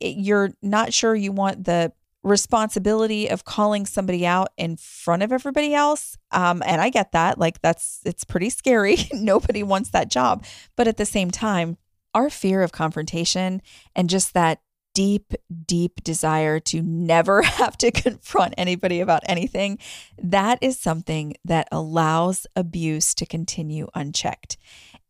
You're 0.00 0.50
not 0.60 0.92
sure 0.92 1.14
you 1.14 1.32
want 1.32 1.64
the 1.64 1.92
responsibility 2.22 3.28
of 3.28 3.44
calling 3.44 3.86
somebody 3.86 4.26
out 4.26 4.48
in 4.56 4.76
front 4.76 5.22
of 5.22 5.32
everybody 5.32 5.74
else. 5.74 6.18
Um, 6.30 6.62
and 6.66 6.80
I 6.80 6.90
get 6.90 7.12
that. 7.12 7.38
Like, 7.38 7.62
that's, 7.62 8.00
it's 8.04 8.24
pretty 8.24 8.50
scary. 8.50 8.96
Nobody 9.12 9.62
wants 9.62 9.90
that 9.90 10.10
job. 10.10 10.44
But 10.76 10.88
at 10.88 10.96
the 10.96 11.06
same 11.06 11.30
time, 11.30 11.78
our 12.14 12.30
fear 12.30 12.62
of 12.62 12.72
confrontation 12.72 13.60
and 13.94 14.08
just 14.08 14.34
that 14.34 14.60
deep, 14.94 15.34
deep 15.66 16.02
desire 16.04 16.60
to 16.60 16.80
never 16.80 17.42
have 17.42 17.76
to 17.78 17.90
confront 17.90 18.54
anybody 18.56 19.00
about 19.00 19.22
anything, 19.26 19.78
that 20.22 20.58
is 20.62 20.78
something 20.78 21.34
that 21.44 21.68
allows 21.70 22.46
abuse 22.56 23.14
to 23.14 23.26
continue 23.26 23.88
unchecked. 23.94 24.56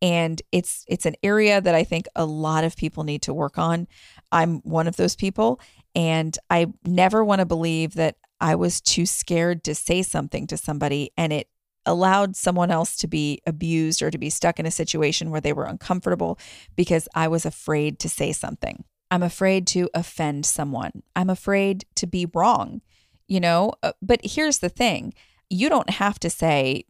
And 0.01 0.41
it's 0.51 0.83
it's 0.87 1.05
an 1.05 1.15
area 1.23 1.61
that 1.61 1.73
I 1.73 1.83
think 1.83 2.07
a 2.15 2.25
lot 2.25 2.63
of 2.63 2.75
people 2.75 3.03
need 3.03 3.21
to 3.23 3.33
work 3.33 3.57
on. 3.57 3.87
I'm 4.31 4.59
one 4.61 4.87
of 4.87 4.97
those 4.97 5.15
people 5.15 5.59
and 5.95 6.37
I 6.49 6.67
never 6.85 7.23
want 7.23 7.39
to 7.39 7.45
believe 7.45 7.93
that 7.93 8.17
I 8.41 8.55
was 8.55 8.81
too 8.81 9.05
scared 9.05 9.63
to 9.63 9.73
say 9.73 10.01
something 10.01 10.47
to 10.47 10.57
somebody 10.57 11.11
and 11.15 11.31
it 11.31 11.47
allowed 11.85 12.35
someone 12.35 12.71
else 12.71 12.95
to 12.97 13.07
be 13.07 13.41
abused 13.45 14.01
or 14.01 14.11
to 14.11 14.17
be 14.17 14.29
stuck 14.29 14.59
in 14.59 14.65
a 14.65 14.71
situation 14.71 15.29
where 15.29 15.41
they 15.41 15.53
were 15.53 15.65
uncomfortable 15.65 16.39
because 16.75 17.07
I 17.15 17.27
was 17.27 17.45
afraid 17.45 17.99
to 17.99 18.09
say 18.09 18.31
something. 18.31 18.83
I'm 19.11 19.23
afraid 19.23 19.67
to 19.67 19.89
offend 19.93 20.45
someone. 20.45 21.03
I'm 21.15 21.29
afraid 21.29 21.85
to 21.95 22.07
be 22.07 22.27
wrong, 22.33 22.81
you 23.27 23.39
know? 23.39 23.73
Uh, 23.83 23.93
but 24.01 24.19
here's 24.23 24.59
the 24.59 24.69
thing 24.69 25.13
you 25.49 25.69
don't 25.69 25.89
have 25.91 26.19
to 26.19 26.29
say, 26.29 26.85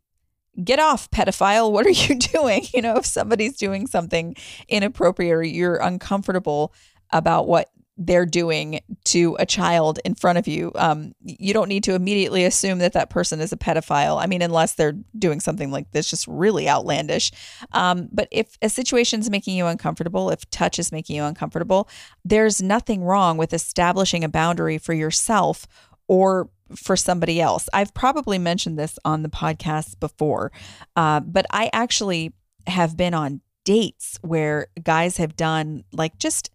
get 0.63 0.79
off, 0.79 1.11
pedophile. 1.11 1.71
What 1.71 1.85
are 1.85 1.89
you 1.89 2.15
doing? 2.33 2.63
You 2.73 2.81
know, 2.81 2.95
if 2.97 3.05
somebody's 3.05 3.57
doing 3.57 3.87
something 3.87 4.35
inappropriate 4.67 5.33
or 5.33 5.43
you're 5.43 5.77
uncomfortable 5.77 6.73
about 7.11 7.47
what 7.47 7.69
they're 7.97 8.25
doing 8.25 8.81
to 9.05 9.37
a 9.39 9.45
child 9.45 9.99
in 10.03 10.15
front 10.15 10.37
of 10.37 10.47
you. 10.47 10.71
Um, 10.75 11.13
you 11.21 11.53
don't 11.53 11.69
need 11.69 11.83
to 11.85 11.93
immediately 11.93 12.43
assume 12.43 12.79
that 12.79 12.93
that 12.93 13.09
person 13.09 13.39
is 13.39 13.53
a 13.53 13.57
pedophile. 13.57 14.21
I 14.21 14.27
mean, 14.27 14.41
unless 14.41 14.73
they're 14.73 14.97
doing 15.17 15.39
something 15.39 15.71
like 15.71 15.91
this, 15.91 16.09
just 16.09 16.27
really 16.27 16.67
outlandish. 16.67 17.31
Um, 17.71 18.09
but 18.11 18.27
if 18.31 18.57
a 18.61 18.69
situation 18.69 19.21
is 19.21 19.29
making 19.29 19.55
you 19.55 19.65
uncomfortable, 19.67 20.29
if 20.29 20.49
touch 20.49 20.77
is 20.77 20.91
making 20.91 21.15
you 21.15 21.23
uncomfortable, 21.23 21.87
there's 22.25 22.61
nothing 22.61 23.03
wrong 23.03 23.37
with 23.37 23.53
establishing 23.53 24.23
a 24.23 24.29
boundary 24.29 24.77
for 24.77 24.93
yourself 24.93 25.65
or 26.07 26.49
for 26.75 26.97
somebody 26.97 27.39
else. 27.39 27.69
I've 27.73 27.93
probably 27.93 28.39
mentioned 28.39 28.77
this 28.77 28.99
on 29.05 29.23
the 29.23 29.29
podcast 29.29 29.99
before, 29.99 30.51
uh, 30.95 31.21
but 31.21 31.45
I 31.51 31.69
actually 31.71 32.33
have 32.67 32.97
been 32.97 33.13
on 33.13 33.41
dates 33.63 34.19
where 34.21 34.67
guys 34.83 35.17
have 35.17 35.35
done 35.35 35.83
like 35.91 36.17
just 36.19 36.51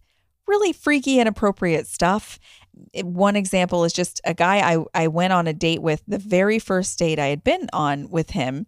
really 0.47 0.73
freaky, 0.73 1.19
and 1.19 1.27
inappropriate 1.27 1.87
stuff. 1.87 2.39
One 3.03 3.35
example 3.35 3.83
is 3.83 3.93
just 3.93 4.21
a 4.23 4.33
guy 4.33 4.59
I, 4.59 4.83
I 4.93 5.07
went 5.07 5.33
on 5.33 5.47
a 5.47 5.53
date 5.53 5.81
with, 5.81 6.03
the 6.07 6.17
very 6.17 6.59
first 6.59 6.97
date 6.97 7.19
I 7.19 7.27
had 7.27 7.43
been 7.43 7.69
on 7.73 8.09
with 8.09 8.31
him. 8.31 8.65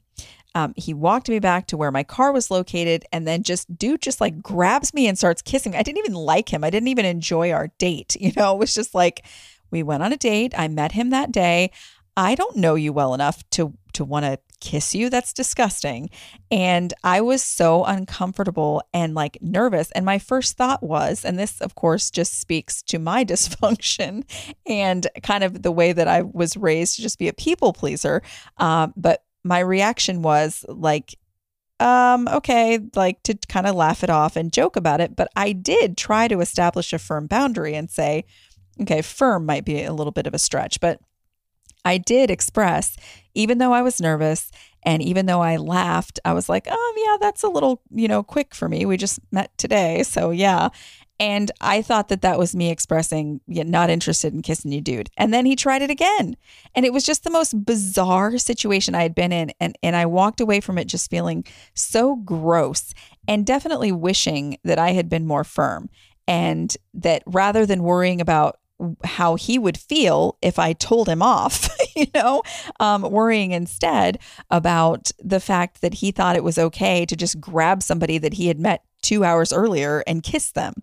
Um, 0.55 0.73
he 0.75 0.93
walked 0.93 1.29
me 1.29 1.39
back 1.39 1.65
to 1.67 1.77
where 1.77 1.91
my 1.91 2.03
car 2.03 2.31
was 2.31 2.51
located 2.51 3.05
and 3.11 3.27
then 3.27 3.41
just 3.41 3.75
dude 3.75 4.01
just 4.01 4.21
like 4.21 4.41
grabs 4.41 4.93
me 4.93 5.07
and 5.07 5.17
starts 5.17 5.41
kissing 5.41 5.71
me. 5.71 5.79
I 5.79 5.83
didn't 5.83 5.97
even 5.97 6.13
like 6.13 6.53
him. 6.53 6.63
I 6.63 6.69
didn't 6.69 6.89
even 6.89 7.05
enjoy 7.05 7.51
our 7.51 7.69
date. 7.79 8.15
You 8.23 8.31
know, 8.37 8.53
it 8.55 8.59
was 8.59 8.73
just 8.73 8.95
like 8.95 9.25
we 9.71 9.83
went 9.83 10.03
on 10.03 10.13
a 10.13 10.17
date. 10.17 10.53
I 10.57 10.67
met 10.69 10.93
him 10.93 11.09
that 11.09 11.31
day. 11.31 11.71
I 12.15 12.35
don't 12.35 12.55
know 12.55 12.75
you 12.75 12.93
well 12.93 13.13
enough 13.13 13.43
to 13.51 13.73
to 13.93 14.05
want 14.05 14.25
to 14.25 14.39
kiss 14.63 14.95
you. 14.95 15.09
That's 15.09 15.33
disgusting. 15.33 16.09
And 16.49 16.93
I 17.03 17.19
was 17.19 17.43
so 17.43 17.83
uncomfortable 17.83 18.81
and 18.93 19.13
like 19.13 19.37
nervous. 19.41 19.91
And 19.91 20.05
my 20.05 20.17
first 20.17 20.55
thought 20.55 20.81
was, 20.81 21.25
and 21.25 21.37
this, 21.37 21.59
of 21.59 21.75
course, 21.75 22.09
just 22.09 22.39
speaks 22.39 22.81
to 22.83 22.97
my 22.97 23.25
dysfunction 23.31 24.23
and 24.65 25.05
kind 25.21 25.43
of 25.43 25.61
the 25.61 25.71
way 25.71 25.91
that 25.91 26.07
I 26.07 26.21
was 26.21 26.55
raised 26.55 26.95
to 26.95 27.01
just 27.01 27.19
be 27.19 27.27
a 27.27 27.33
people 27.33 27.73
pleaser. 27.73 28.21
Um, 28.57 28.93
but 28.95 29.23
my 29.43 29.59
reaction 29.59 30.21
was 30.21 30.65
like, 30.69 31.17
um, 31.81 32.29
okay, 32.29 32.79
like 32.95 33.21
to 33.23 33.37
kind 33.49 33.67
of 33.67 33.75
laugh 33.75 34.03
it 34.03 34.09
off 34.09 34.37
and 34.37 34.53
joke 34.53 34.77
about 34.77 35.01
it. 35.01 35.17
But 35.17 35.27
I 35.35 35.51
did 35.51 35.97
try 35.97 36.29
to 36.29 36.39
establish 36.39 36.93
a 36.93 36.99
firm 36.99 37.27
boundary 37.27 37.75
and 37.75 37.91
say, 37.91 38.23
okay, 38.81 39.01
firm 39.01 39.45
might 39.45 39.65
be 39.65 39.83
a 39.83 39.93
little 39.93 40.13
bit 40.13 40.25
of 40.25 40.33
a 40.33 40.39
stretch, 40.39 40.79
but 40.79 41.01
I 41.85 41.97
did 41.97 42.31
express, 42.31 42.95
even 43.33 43.57
though 43.57 43.73
I 43.73 43.81
was 43.81 43.99
nervous 44.01 44.51
and 44.85 45.01
even 45.01 45.25
though 45.25 45.41
I 45.41 45.57
laughed, 45.57 46.19
I 46.25 46.33
was 46.33 46.49
like, 46.49 46.67
oh, 46.69 46.93
yeah, 47.05 47.17
that's 47.19 47.43
a 47.43 47.47
little, 47.47 47.81
you 47.91 48.07
know, 48.07 48.23
quick 48.23 48.53
for 48.53 48.67
me. 48.67 48.85
We 48.85 48.97
just 48.97 49.19
met 49.31 49.57
today. 49.57 50.03
So, 50.03 50.31
yeah. 50.31 50.69
And 51.19 51.51
I 51.61 51.81
thought 51.81 52.09
that 52.09 52.21
that 52.23 52.37
was 52.37 52.55
me 52.55 52.69
expressing, 52.69 53.39
yeah, 53.47 53.63
not 53.63 53.89
interested 53.89 54.33
in 54.33 54.41
kissing 54.41 54.71
you, 54.71 54.81
dude. 54.81 55.09
And 55.15 55.33
then 55.33 55.45
he 55.45 55.55
tried 55.55 55.81
it 55.81 55.89
again. 55.89 56.35
And 56.75 56.85
it 56.85 56.91
was 56.91 57.05
just 57.05 57.23
the 57.23 57.29
most 57.29 57.65
bizarre 57.65 58.37
situation 58.37 58.95
I 58.95 59.03
had 59.03 59.15
been 59.15 59.31
in. 59.31 59.51
And, 59.59 59.77
and 59.81 59.95
I 59.95 60.05
walked 60.05 60.41
away 60.41 60.59
from 60.59 60.77
it 60.77 60.85
just 60.85 61.09
feeling 61.09 61.45
so 61.75 62.15
gross 62.17 62.93
and 63.27 63.45
definitely 63.45 63.91
wishing 63.91 64.57
that 64.63 64.79
I 64.79 64.91
had 64.91 65.07
been 65.07 65.25
more 65.25 65.43
firm. 65.43 65.89
And 66.27 66.75
that 66.93 67.23
rather 67.25 67.65
than 67.65 67.83
worrying 67.83 68.19
about 68.19 68.59
how 69.03 69.35
he 69.35 69.57
would 69.57 69.77
feel 69.77 70.37
if 70.41 70.59
I 70.59 70.73
told 70.73 71.07
him 71.07 71.21
off, 71.21 71.69
you 71.95 72.07
know, 72.13 72.41
um, 72.79 73.03
worrying 73.03 73.51
instead 73.51 74.19
about 74.49 75.11
the 75.23 75.39
fact 75.39 75.81
that 75.81 75.95
he 75.95 76.11
thought 76.11 76.35
it 76.35 76.43
was 76.43 76.57
okay 76.57 77.05
to 77.05 77.15
just 77.15 77.39
grab 77.39 77.83
somebody 77.83 78.17
that 78.17 78.33
he 78.33 78.47
had 78.47 78.59
met 78.59 78.83
two 79.01 79.23
hours 79.23 79.53
earlier 79.53 80.03
and 80.07 80.23
kiss 80.23 80.51
them. 80.51 80.73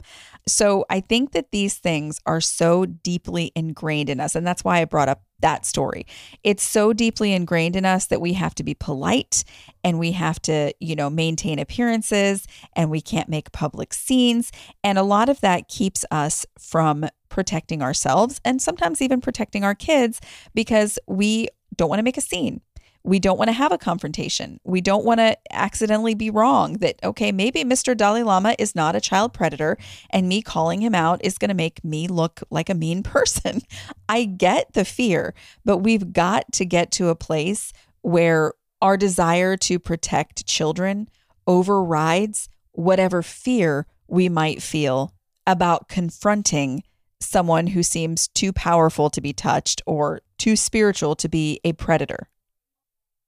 So 0.51 0.85
I 0.91 1.01
think 1.01 1.33
that 1.33 1.51
these 1.53 1.77
things 1.77 2.21
are 2.27 2.41
so 2.41 2.87
deeply 2.87 3.53
ingrained 3.55 4.11
in 4.11 4.21
us. 4.21 4.35
And 4.35 4.47
that's 4.47 4.65
why 4.65 4.81
I 4.81 4.85
brought 4.85 5.09
up 5.09 5.23
that 5.41 5.65
story. 5.65 6.07
It's 6.45 6.63
so 6.63 6.93
deeply 6.93 7.33
ingrained 7.33 7.77
in 7.77 7.87
us 7.87 8.07
that 8.07 8.21
we 8.21 8.35
have 8.35 8.55
to 8.57 8.63
be 8.63 8.75
polite 8.75 9.45
and 9.83 9.99
we 9.99 10.13
have 10.13 10.41
to, 10.43 10.73
you 10.81 10.95
know, 10.95 11.09
maintain 11.09 11.59
appearances 11.59 12.47
and 12.75 12.91
we 12.91 13.01
can't 13.01 13.29
make 13.29 13.53
public 13.53 13.95
scenes. 13.95 14.53
And 14.85 14.99
a 14.99 15.03
lot 15.03 15.29
of 15.29 15.41
that 15.41 15.69
keeps 15.69 16.05
us 16.11 16.45
from 16.59 17.07
protecting 17.29 17.81
ourselves 17.81 18.41
and 18.45 18.61
sometimes 18.61 19.01
even 19.01 19.21
protecting 19.21 19.65
our 19.65 19.75
kids 19.75 20.21
because 20.55 20.99
we 21.07 21.49
don't 21.77 21.89
want 21.89 22.01
to 22.01 22.05
make 22.05 22.19
a 22.19 22.23
scene. 22.23 22.61
We 23.03 23.19
don't 23.19 23.39
want 23.39 23.49
to 23.49 23.55
have 23.55 23.73
a 23.73 23.79
confrontation. 23.79 24.61
We 24.65 24.81
don't 24.81 25.05
want 25.05 25.21
to 25.21 25.37
accidentally 25.51 26.15
be 26.15 26.31
wrong 26.31 26.75
that, 26.75 26.97
okay, 27.03 27.33
maybe 27.33 27.65
Mr. 27.65 27.97
Dalai 27.97 28.23
Lama 28.23 28.55
is 28.59 28.75
not 28.75 28.95
a 28.95 29.01
child 29.01 29.33
predator 29.33 29.79
and 30.11 30.29
me 30.29 30.43
calling 30.43 30.81
him 30.83 30.95
out 30.95 31.25
is 31.25 31.39
going 31.39 31.49
to 31.49 31.55
make 31.55 31.83
me 31.83 32.09
look 32.09 32.43
like 32.51 32.69
a 32.69 32.75
mean 32.75 33.03
person. 33.05 33.63
I 34.09 34.25
get 34.25 34.75
the 34.75 34.85
fear, 34.85 35.35
but 35.65 35.79
we've 35.79 36.13
got 36.13 36.53
to 36.53 36.65
get 36.65 36.91
to 36.93 37.09
a 37.09 37.17
place 37.17 37.73
where 38.03 38.53
our 38.83 38.97
desire 38.97 39.57
to 39.57 39.79
protect 39.79 40.47
children 40.47 41.09
overrides 41.47 42.49
whatever 42.73 43.23
fear 43.23 43.87
we 44.09 44.29
might 44.29 44.63
feel 44.63 45.15
about 45.47 45.89
confronting 45.89 46.83
someone 47.21 47.69
who 47.69 47.83
seems 47.83 48.29
too 48.29 48.53
powerful 48.53 49.11
to 49.11 49.21
be 49.21 49.33
touched 49.33 49.83
or 49.87 50.23
too 50.39 50.57
spiritual 50.57 51.15
to 51.17 51.29
be 51.29 51.61
a 51.65 51.73
predator. 51.75 52.29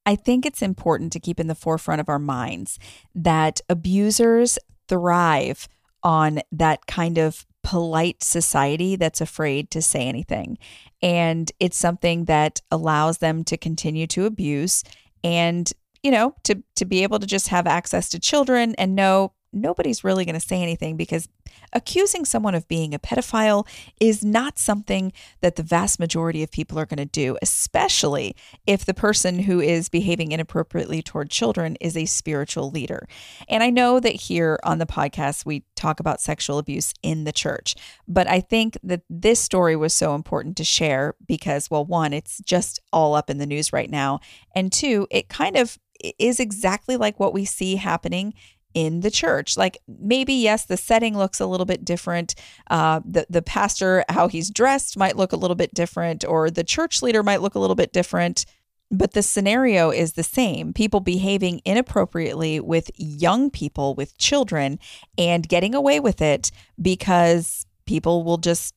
I 0.04 0.16
think 0.16 0.44
it's 0.44 0.62
important 0.62 1.12
to 1.12 1.20
keep 1.20 1.38
in 1.38 1.46
the 1.46 1.54
forefront 1.54 2.00
of 2.00 2.08
our 2.08 2.18
minds 2.18 2.78
that 3.14 3.60
abusers 3.68 4.58
thrive 4.88 5.68
on 6.02 6.40
that 6.50 6.86
kind 6.86 7.18
of 7.18 7.46
polite 7.62 8.22
society 8.22 8.96
that's 8.96 9.20
afraid 9.20 9.70
to 9.70 9.80
say 9.80 10.08
anything. 10.08 10.58
And 11.00 11.50
it's 11.60 11.76
something 11.76 12.24
that 12.24 12.60
allows 12.70 13.18
them 13.18 13.44
to 13.44 13.56
continue 13.56 14.06
to 14.08 14.26
abuse 14.26 14.82
and, 15.22 15.72
you 16.02 16.10
know, 16.10 16.34
to 16.44 16.62
to 16.76 16.84
be 16.84 17.04
able 17.04 17.20
to 17.20 17.26
just 17.26 17.48
have 17.48 17.66
access 17.66 18.08
to 18.10 18.18
children 18.18 18.74
and 18.76 18.96
know 18.96 19.32
nobody's 19.52 20.04
really 20.04 20.24
going 20.24 20.38
to 20.38 20.40
say 20.40 20.62
anything 20.62 20.96
because 20.96 21.28
accusing 21.72 22.24
someone 22.24 22.54
of 22.54 22.68
being 22.68 22.94
a 22.94 22.98
pedophile 22.98 23.66
is 24.00 24.24
not 24.24 24.58
something 24.58 25.12
that 25.40 25.56
the 25.56 25.62
vast 25.62 25.98
majority 26.00 26.42
of 26.42 26.50
people 26.50 26.78
are 26.78 26.86
going 26.86 26.98
to 26.98 27.04
do, 27.04 27.36
especially 27.42 28.34
if 28.66 28.84
the 28.84 28.94
person 28.94 29.40
who 29.40 29.60
is 29.60 29.88
behaving 29.88 30.32
inappropriately 30.32 31.02
toward 31.02 31.30
children 31.30 31.76
is 31.80 31.96
a 31.96 32.06
spiritual 32.06 32.70
leader. 32.70 33.06
And 33.48 33.62
I 33.62 33.70
know 33.70 34.00
that 34.00 34.14
here 34.14 34.58
on 34.64 34.78
the 34.78 34.86
podcast, 34.86 35.44
we 35.44 35.64
talk 35.76 36.00
about 36.00 36.20
sexual 36.20 36.58
abuse 36.58 36.92
in 37.02 37.24
the 37.24 37.32
church, 37.32 37.74
but 38.08 38.28
I 38.28 38.40
think 38.40 38.78
that 38.82 39.02
this 39.08 39.40
story 39.40 39.76
was 39.76 39.92
so 39.92 40.14
important 40.14 40.56
to 40.58 40.64
share 40.64 41.14
because, 41.26 41.70
well, 41.70 41.84
one, 41.84 42.12
it's 42.12 42.40
just 42.44 42.80
all 42.92 43.14
up 43.14 43.30
in 43.30 43.38
the 43.38 43.46
news 43.46 43.72
right 43.72 43.90
now. 43.90 44.20
And 44.54 44.72
two, 44.72 45.06
it 45.10 45.28
kind 45.28 45.56
of 45.56 45.78
is 46.18 46.40
exactly 46.40 46.96
like 46.96 47.20
what 47.20 47.32
we 47.32 47.44
see 47.44 47.76
happening 47.76 48.34
in 48.74 49.00
the 49.00 49.10
church. 49.10 49.56
Like 49.56 49.78
maybe 49.86 50.34
yes, 50.34 50.64
the 50.64 50.76
setting 50.76 51.16
looks 51.16 51.40
a 51.40 51.46
little 51.46 51.66
bit 51.66 51.84
different. 51.84 52.34
Uh, 52.70 53.00
the 53.04 53.26
the 53.28 53.42
pastor, 53.42 54.04
how 54.08 54.28
he's 54.28 54.50
dressed, 54.50 54.96
might 54.96 55.16
look 55.16 55.32
a 55.32 55.36
little 55.36 55.54
bit 55.54 55.74
different, 55.74 56.24
or 56.24 56.50
the 56.50 56.64
church 56.64 57.02
leader 57.02 57.22
might 57.22 57.42
look 57.42 57.54
a 57.54 57.58
little 57.58 57.76
bit 57.76 57.92
different. 57.92 58.44
But 58.90 59.14
the 59.14 59.22
scenario 59.22 59.90
is 59.90 60.12
the 60.12 60.22
same 60.22 60.74
people 60.74 61.00
behaving 61.00 61.62
inappropriately 61.64 62.60
with 62.60 62.90
young 62.96 63.50
people, 63.50 63.94
with 63.94 64.18
children, 64.18 64.78
and 65.16 65.48
getting 65.48 65.74
away 65.74 65.98
with 65.98 66.20
it 66.20 66.50
because 66.80 67.66
people 67.86 68.22
will 68.22 68.36
just 68.36 68.74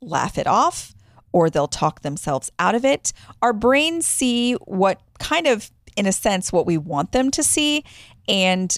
laugh 0.00 0.38
it 0.38 0.46
off 0.46 0.94
or 1.32 1.50
they'll 1.50 1.68
talk 1.68 2.00
themselves 2.00 2.50
out 2.58 2.74
of 2.74 2.84
it. 2.84 3.12
Our 3.42 3.52
brains 3.52 4.06
see 4.06 4.54
what 4.54 5.00
kind 5.18 5.46
of, 5.46 5.70
in 5.96 6.06
a 6.06 6.12
sense, 6.12 6.52
what 6.52 6.66
we 6.66 6.78
want 6.78 7.12
them 7.12 7.30
to 7.32 7.42
see. 7.42 7.84
And 8.26 8.76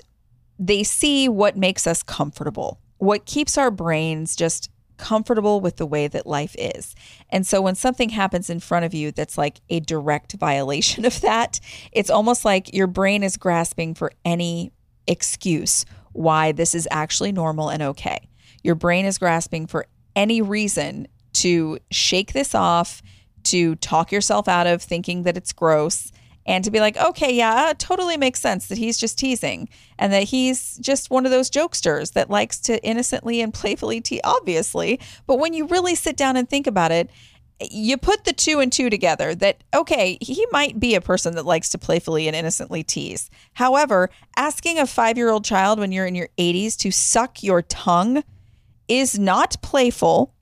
they 0.61 0.85
see 0.85 1.29
what 1.29 1.57
makes 1.57 1.87
us 1.87 2.03
comfortable, 2.03 2.79
what 2.99 3.25
keeps 3.25 3.57
our 3.57 3.71
brains 3.71 4.37
just 4.37 4.71
comfortable 4.99 5.63
with 5.63 5.77
the 5.77 5.87
way 5.87 6.07
that 6.07 6.27
life 6.27 6.55
is. 6.59 6.95
And 7.31 7.47
so 7.47 7.63
when 7.63 7.75
something 7.75 8.11
happens 8.11 8.51
in 8.51 8.61
front 8.61 8.85
of 8.85 8.93
you 8.93 9.11
that's 9.11 9.39
like 9.39 9.63
a 9.71 9.81
direct 9.81 10.35
violation 10.35 11.05
of 11.07 11.23
that, 11.23 11.59
it's 11.91 12.11
almost 12.11 12.45
like 12.45 12.75
your 12.75 12.87
brain 12.87 13.23
is 13.25 13.39
grasping 13.39 13.95
for 13.95 14.13
any 14.25 14.71
excuse 15.07 15.87
why 16.13 16.53
this 16.53 16.75
is 16.75 16.87
actually 16.91 17.33
normal 17.33 17.71
and 17.71 17.83
okay. 17.83 18.29
Your 18.63 18.75
brain 18.75 19.07
is 19.07 19.17
grasping 19.17 19.67
for 19.67 19.87
any 20.15 20.43
reason 20.43 21.09
to 21.33 21.79
shake 21.91 22.35
this 22.35 22.55
off, 22.55 23.01
to 23.45 23.77
talk 23.77 24.13
yourself 24.13 24.49
out 24.49 24.67
of 24.67 24.83
thinking 24.83 25.23
that 25.23 25.37
it's 25.37 25.53
gross, 25.53 26.13
and 26.47 26.65
to 26.65 26.71
be 26.71 26.81
like, 26.81 26.97
okay, 26.97 27.33
yeah, 27.33 27.73
totally 27.79 28.17
makes 28.17 28.41
sense 28.41 28.67
that 28.69 28.79
he's 28.79 28.99
just 28.99 29.19
teasing 29.19 29.69
and 29.99 30.13
that 30.13 30.25
he's 30.25 30.79
just 30.79 31.11
one 31.11 31.25
of 31.25 31.31
those 31.31 31.51
jokesters 31.51 32.13
that 32.15 32.31
likes 32.31 32.59
to 32.61 32.83
innocently 32.85 33.41
and 33.41 33.53
playfully 33.61 34.01
tease, 34.01 34.21
obviously. 34.25 35.01
But 35.27 35.39
when 35.39 35.53
you 35.53 35.67
really 35.67 35.95
sit 35.95 36.17
down 36.17 36.37
and 36.37 36.49
think 36.49 36.67
about 36.67 36.93
it, 36.93 37.11
you 37.71 37.99
put 37.99 38.25
the 38.25 38.33
two 38.33 38.61
and 38.61 38.73
two 38.73 38.89
together 38.89 39.35
that, 39.35 39.63
okay, 39.75 40.17
he 40.23 40.47
might 40.51 40.81
be 40.81 40.95
a 40.95 41.01
person 41.01 41.35
that 41.35 41.45
likes 41.45 41.69
to 41.71 41.79
playfully 41.79 42.27
and 42.27 42.35
innocently 42.35 42.83
tease. 42.83 43.29
However, 43.53 44.09
asking 44.37 44.79
a 44.79 44.87
five 44.87 45.19
year 45.19 45.31
old 45.31 45.45
child 45.45 45.79
when 45.79 45.93
you're 45.93 46.07
in 46.07 46.15
your 46.15 46.31
80s 46.39 46.77
to 46.79 46.91
suck 46.91 47.43
your 47.43 47.61
tongue 47.61 48.25
is 48.89 49.19
not 49.19 49.61
playful 49.63 50.35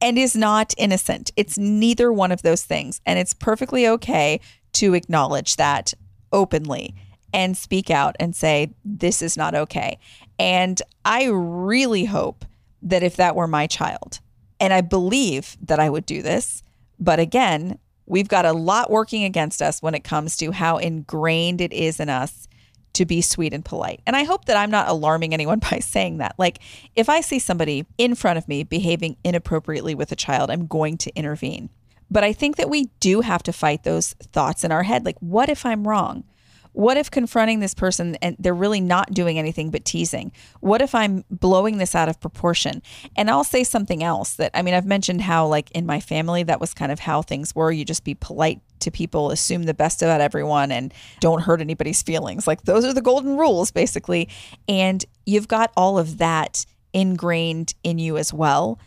and 0.00 0.18
is 0.18 0.34
not 0.34 0.74
innocent. 0.76 1.30
It's 1.36 1.58
neither 1.58 2.12
one 2.12 2.32
of 2.32 2.42
those 2.42 2.62
things. 2.62 3.00
And 3.06 3.18
it's 3.18 3.34
perfectly 3.34 3.86
okay 3.86 4.40
to 4.72 4.94
acknowledge 4.94 5.56
that 5.56 5.94
openly 6.32 6.94
and 7.32 7.56
speak 7.56 7.90
out 7.90 8.16
and 8.18 8.34
say, 8.34 8.74
this 8.84 9.22
is 9.22 9.36
not 9.36 9.54
okay. 9.54 9.98
And 10.38 10.80
I 11.04 11.26
really 11.26 12.04
hope 12.04 12.44
that 12.82 13.02
if 13.02 13.16
that 13.16 13.36
were 13.36 13.46
my 13.46 13.66
child, 13.66 14.20
and 14.58 14.72
I 14.72 14.80
believe 14.80 15.56
that 15.62 15.80
I 15.80 15.88
would 15.88 16.06
do 16.06 16.22
this, 16.22 16.62
but 16.98 17.18
again, 17.18 17.78
we've 18.06 18.28
got 18.28 18.44
a 18.44 18.52
lot 18.52 18.90
working 18.90 19.24
against 19.24 19.62
us 19.62 19.80
when 19.80 19.94
it 19.94 20.04
comes 20.04 20.36
to 20.38 20.50
how 20.50 20.78
ingrained 20.78 21.60
it 21.60 21.72
is 21.72 22.00
in 22.00 22.08
us 22.08 22.48
to 22.92 23.06
be 23.06 23.22
sweet 23.22 23.54
and 23.54 23.64
polite. 23.64 24.00
And 24.06 24.16
I 24.16 24.24
hope 24.24 24.46
that 24.46 24.56
I'm 24.56 24.70
not 24.70 24.88
alarming 24.88 25.32
anyone 25.32 25.58
by 25.70 25.78
saying 25.78 26.18
that. 26.18 26.34
Like, 26.38 26.58
if 26.96 27.08
I 27.08 27.20
see 27.20 27.38
somebody 27.38 27.86
in 27.98 28.14
front 28.14 28.38
of 28.38 28.48
me 28.48 28.64
behaving 28.64 29.16
inappropriately 29.24 29.94
with 29.94 30.12
a 30.12 30.16
child, 30.16 30.50
I'm 30.50 30.66
going 30.66 30.98
to 30.98 31.14
intervene. 31.16 31.70
But 32.10 32.24
I 32.24 32.32
think 32.32 32.56
that 32.56 32.68
we 32.68 32.86
do 33.00 33.20
have 33.20 33.42
to 33.44 33.52
fight 33.52 33.84
those 33.84 34.14
thoughts 34.32 34.64
in 34.64 34.72
our 34.72 34.82
head. 34.82 35.04
Like, 35.04 35.18
what 35.20 35.48
if 35.48 35.64
I'm 35.64 35.86
wrong? 35.86 36.24
What 36.72 36.96
if 36.96 37.10
confronting 37.10 37.58
this 37.58 37.74
person 37.74 38.16
and 38.22 38.36
they're 38.38 38.54
really 38.54 38.80
not 38.80 39.12
doing 39.12 39.38
anything 39.38 39.70
but 39.70 39.84
teasing? 39.84 40.30
What 40.60 40.80
if 40.80 40.94
I'm 40.94 41.24
blowing 41.28 41.78
this 41.78 41.96
out 41.96 42.08
of 42.08 42.20
proportion? 42.20 42.80
And 43.16 43.28
I'll 43.28 43.42
say 43.42 43.64
something 43.64 44.04
else 44.04 44.34
that 44.34 44.52
I 44.54 44.62
mean, 44.62 44.74
I've 44.74 44.86
mentioned 44.86 45.22
how, 45.22 45.48
like, 45.48 45.70
in 45.72 45.84
my 45.84 45.98
family, 45.98 46.44
that 46.44 46.60
was 46.60 46.72
kind 46.72 46.92
of 46.92 47.00
how 47.00 47.22
things 47.22 47.54
were. 47.56 47.72
You 47.72 47.84
just 47.84 48.04
be 48.04 48.14
polite 48.14 48.60
to 48.80 48.90
people, 48.90 49.32
assume 49.32 49.64
the 49.64 49.74
best 49.74 50.00
about 50.00 50.20
everyone, 50.20 50.70
and 50.70 50.94
don't 51.18 51.42
hurt 51.42 51.60
anybody's 51.60 52.02
feelings. 52.02 52.46
Like, 52.46 52.62
those 52.62 52.84
are 52.84 52.92
the 52.92 53.02
golden 53.02 53.36
rules, 53.36 53.72
basically. 53.72 54.28
And 54.68 55.04
you've 55.26 55.48
got 55.48 55.72
all 55.76 55.98
of 55.98 56.18
that 56.18 56.64
ingrained 56.92 57.74
in 57.82 57.98
you 57.98 58.16
as 58.16 58.32
well. 58.32 58.78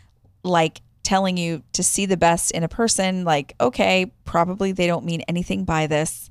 Like, 0.42 0.80
telling 1.04 1.36
you 1.36 1.62
to 1.74 1.82
see 1.82 2.06
the 2.06 2.16
best 2.16 2.50
in 2.50 2.64
a 2.64 2.68
person, 2.68 3.24
like, 3.24 3.54
okay, 3.60 4.12
probably 4.24 4.72
they 4.72 4.86
don't 4.86 5.04
mean 5.04 5.20
anything 5.22 5.64
by 5.64 5.86
this. 5.86 6.30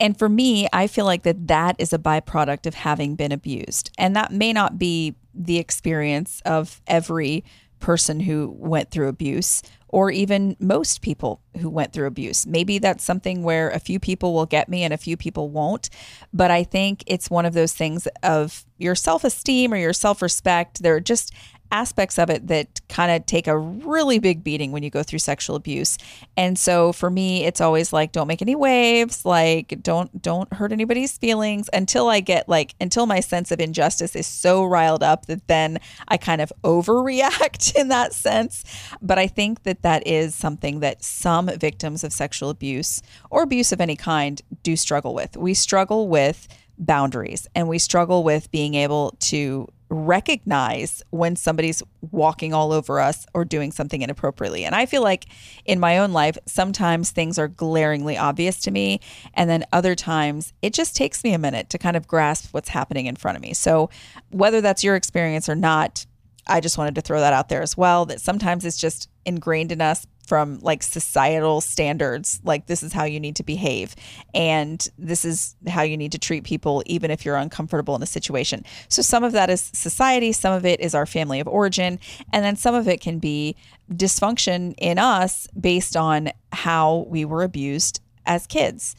And 0.00 0.18
for 0.18 0.28
me, 0.28 0.68
I 0.72 0.88
feel 0.88 1.04
like 1.04 1.22
that 1.22 1.46
that 1.46 1.76
is 1.78 1.92
a 1.92 1.98
byproduct 1.98 2.66
of 2.66 2.74
having 2.74 3.14
been 3.14 3.32
abused. 3.32 3.90
And 3.96 4.16
that 4.16 4.32
may 4.32 4.52
not 4.52 4.78
be 4.78 5.14
the 5.34 5.58
experience 5.58 6.42
of 6.44 6.80
every 6.86 7.44
person 7.78 8.20
who 8.20 8.54
went 8.58 8.90
through 8.90 9.08
abuse 9.08 9.62
or 9.88 10.10
even 10.10 10.56
most 10.58 11.00
people 11.00 11.40
who 11.58 11.70
went 11.70 11.92
through 11.92 12.06
abuse. 12.06 12.46
Maybe 12.46 12.78
that's 12.78 13.04
something 13.04 13.42
where 13.42 13.70
a 13.70 13.78
few 13.78 14.00
people 14.00 14.34
will 14.34 14.46
get 14.46 14.68
me 14.68 14.82
and 14.82 14.92
a 14.92 14.98
few 14.98 15.16
people 15.16 15.50
won't. 15.50 15.88
But 16.32 16.50
I 16.50 16.64
think 16.64 17.04
it's 17.06 17.30
one 17.30 17.46
of 17.46 17.54
those 17.54 17.72
things 17.72 18.08
of 18.22 18.66
your 18.78 18.94
self 18.94 19.24
esteem 19.24 19.72
or 19.72 19.76
your 19.76 19.92
self 19.92 20.22
respect. 20.22 20.82
There 20.82 20.96
are 20.96 21.00
just 21.00 21.32
aspects 21.70 22.18
of 22.18 22.30
it 22.30 22.46
that 22.48 22.80
kind 22.88 23.10
of 23.10 23.26
take 23.26 23.46
a 23.46 23.56
really 23.56 24.18
big 24.18 24.44
beating 24.44 24.72
when 24.72 24.82
you 24.82 24.90
go 24.90 25.02
through 25.02 25.18
sexual 25.18 25.56
abuse. 25.56 25.98
And 26.36 26.58
so 26.58 26.92
for 26.92 27.10
me, 27.10 27.44
it's 27.44 27.60
always 27.60 27.92
like 27.92 28.12
don't 28.12 28.28
make 28.28 28.42
any 28.42 28.54
waves, 28.54 29.24
like 29.24 29.82
don't 29.82 30.22
don't 30.22 30.52
hurt 30.52 30.72
anybody's 30.72 31.18
feelings 31.18 31.68
until 31.72 32.08
I 32.08 32.20
get 32.20 32.48
like 32.48 32.74
until 32.80 33.06
my 33.06 33.20
sense 33.20 33.50
of 33.50 33.60
injustice 33.60 34.16
is 34.16 34.26
so 34.26 34.64
riled 34.64 35.02
up 35.02 35.26
that 35.26 35.46
then 35.48 35.78
I 36.08 36.16
kind 36.16 36.40
of 36.40 36.52
overreact 36.62 37.74
in 37.78 37.88
that 37.88 38.12
sense. 38.12 38.64
But 39.02 39.18
I 39.18 39.26
think 39.26 39.64
that 39.64 39.82
that 39.82 40.06
is 40.06 40.34
something 40.34 40.80
that 40.80 41.02
some 41.02 41.46
victims 41.46 42.04
of 42.04 42.12
sexual 42.12 42.50
abuse 42.50 43.02
or 43.30 43.42
abuse 43.42 43.72
of 43.72 43.80
any 43.80 43.96
kind 43.96 44.40
do 44.62 44.76
struggle 44.76 45.14
with. 45.14 45.36
We 45.36 45.54
struggle 45.54 46.08
with 46.08 46.48
boundaries 46.78 47.46
and 47.54 47.68
we 47.68 47.78
struggle 47.78 48.22
with 48.22 48.50
being 48.50 48.74
able 48.74 49.16
to 49.18 49.68
recognize 50.04 51.02
when 51.10 51.36
somebody's 51.36 51.82
walking 52.10 52.52
all 52.52 52.72
over 52.72 53.00
us 53.00 53.26
or 53.34 53.44
doing 53.44 53.72
something 53.72 54.02
inappropriately. 54.02 54.64
And 54.64 54.74
I 54.74 54.86
feel 54.86 55.02
like 55.02 55.26
in 55.64 55.80
my 55.80 55.98
own 55.98 56.12
life, 56.12 56.36
sometimes 56.46 57.10
things 57.10 57.38
are 57.38 57.48
glaringly 57.48 58.16
obvious 58.16 58.60
to 58.62 58.70
me. 58.70 59.00
And 59.34 59.48
then 59.48 59.64
other 59.72 59.94
times 59.94 60.52
it 60.62 60.72
just 60.74 60.96
takes 60.96 61.24
me 61.24 61.32
a 61.32 61.38
minute 61.38 61.70
to 61.70 61.78
kind 61.78 61.96
of 61.96 62.06
grasp 62.06 62.52
what's 62.52 62.68
happening 62.68 63.06
in 63.06 63.16
front 63.16 63.36
of 63.36 63.42
me. 63.42 63.54
So 63.54 63.90
whether 64.30 64.60
that's 64.60 64.84
your 64.84 64.96
experience 64.96 65.48
or 65.48 65.54
not, 65.54 66.06
I 66.46 66.60
just 66.60 66.78
wanted 66.78 66.94
to 66.94 67.00
throw 67.00 67.20
that 67.20 67.32
out 67.32 67.48
there 67.48 67.62
as 67.62 67.76
well 67.76 68.06
that 68.06 68.20
sometimes 68.20 68.64
it's 68.64 68.78
just 68.78 69.08
ingrained 69.24 69.72
in 69.72 69.80
us 69.80 70.06
from 70.26 70.58
like 70.60 70.82
societal 70.82 71.60
standards 71.60 72.40
like 72.44 72.66
this 72.66 72.82
is 72.82 72.92
how 72.92 73.04
you 73.04 73.18
need 73.18 73.36
to 73.36 73.42
behave 73.42 73.94
and 74.34 74.88
this 74.98 75.24
is 75.24 75.56
how 75.68 75.82
you 75.82 75.96
need 75.96 76.12
to 76.12 76.18
treat 76.18 76.44
people 76.44 76.82
even 76.86 77.10
if 77.10 77.24
you're 77.24 77.36
uncomfortable 77.36 77.94
in 77.94 78.02
a 78.02 78.06
situation 78.06 78.64
so 78.88 79.00
some 79.00 79.24
of 79.24 79.32
that 79.32 79.48
is 79.48 79.70
society 79.72 80.32
some 80.32 80.52
of 80.52 80.66
it 80.66 80.80
is 80.80 80.94
our 80.94 81.06
family 81.06 81.40
of 81.40 81.48
origin 81.48 81.98
and 82.32 82.44
then 82.44 82.56
some 82.56 82.74
of 82.74 82.88
it 82.88 83.00
can 83.00 83.18
be 83.18 83.56
dysfunction 83.92 84.74
in 84.78 84.98
us 84.98 85.46
based 85.58 85.96
on 85.96 86.30
how 86.52 87.06
we 87.08 87.24
were 87.24 87.42
abused 87.42 88.00
as 88.26 88.46
kids 88.46 88.96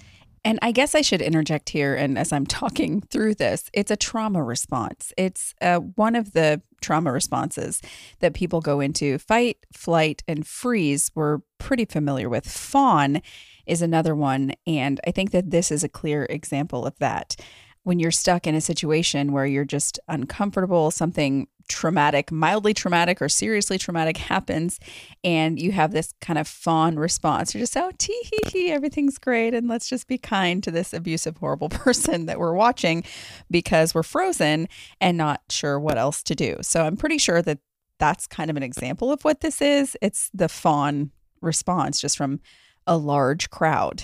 and 0.48 0.60
I 0.62 0.72
guess 0.72 0.96
I 0.96 1.02
should 1.02 1.22
interject 1.22 1.70
here. 1.70 1.94
And 1.94 2.18
as 2.18 2.32
I'm 2.32 2.46
talking 2.62 3.02
through 3.02 3.36
this, 3.36 3.70
it's 3.74 3.92
a 3.92 3.98
trauma 3.98 4.42
response. 4.42 5.12
It's 5.18 5.54
uh, 5.62 5.80
one 5.80 6.16
of 6.16 6.32
the 6.32 6.62
trauma 6.82 7.12
responses 7.12 7.82
that 8.20 8.34
people 8.34 8.62
go 8.62 8.80
into. 8.80 9.18
Fight, 9.18 9.58
flight, 9.74 10.24
and 10.28 10.46
freeze 10.46 11.12
we're 11.16 11.40
pretty 11.58 11.86
familiar 11.86 12.30
with. 12.30 12.50
Fawn 12.50 13.22
is 13.66 13.82
another 13.82 14.16
one. 14.16 14.54
And 14.66 15.00
I 15.06 15.12
think 15.12 15.32
that 15.32 15.52
this 15.52 15.72
is 15.72 15.84
a 15.84 15.90
clear 15.90 16.26
example 16.30 16.86
of 16.86 16.98
that. 17.00 17.36
When 17.84 18.00
you're 18.00 18.12
stuck 18.12 18.48
in 18.48 18.56
a 18.56 18.62
situation 18.62 19.32
where 19.32 19.46
you're 19.46 19.66
just 19.66 20.00
uncomfortable, 20.08 20.92
something 20.92 21.48
traumatic, 21.68 22.32
mildly 22.32 22.74
traumatic 22.74 23.22
or 23.22 23.30
seriously 23.30 23.78
traumatic 23.78 24.18
happens, 24.18 24.80
and 25.24 25.60
you 25.60 25.72
have 25.72 25.92
this 25.92 26.14
kind 26.22 26.40
of 26.40 26.48
fawn 26.48 26.98
response. 26.98 27.54
You're 27.54 27.62
just, 27.62 27.78
oh, 27.78 27.92
tee 27.98 28.22
hee 28.24 28.50
hee, 28.52 28.72
everything's 28.72 29.18
great. 29.18 29.54
And 29.54 29.68
let's 29.68 29.88
just 29.88 30.08
be 30.08 30.18
kind 30.18 30.64
to 30.64 30.72
this 30.72 30.94
abusive, 30.94 31.38
horrible 31.38 31.70
person 31.70 32.26
that 32.26 32.40
we're 32.40 32.54
watching 32.54 33.04
because 33.50 33.94
we're 33.94 34.04
frozen 34.04 34.68
and 35.02 35.18
not 35.18 35.42
sure 35.50 35.80
what 35.80 35.98
else 35.98 36.24
to 36.24 36.36
do. 36.36 36.58
So 36.62 36.86
I'm 36.86 36.98
pretty 36.98 37.18
sure 37.18 37.42
that 37.42 37.60
that's 38.00 38.28
kind 38.28 38.50
of 38.50 38.58
an 38.58 38.64
example 38.64 39.12
of 39.12 39.24
what 39.24 39.42
this 39.42 39.62
is. 39.62 39.98
It's 40.02 40.30
the 40.34 40.50
fawn 40.50 41.12
response 41.42 42.00
just 42.00 42.18
from 42.18 42.40
a 42.86 42.98
large 42.98 43.50
crowd. 43.50 44.04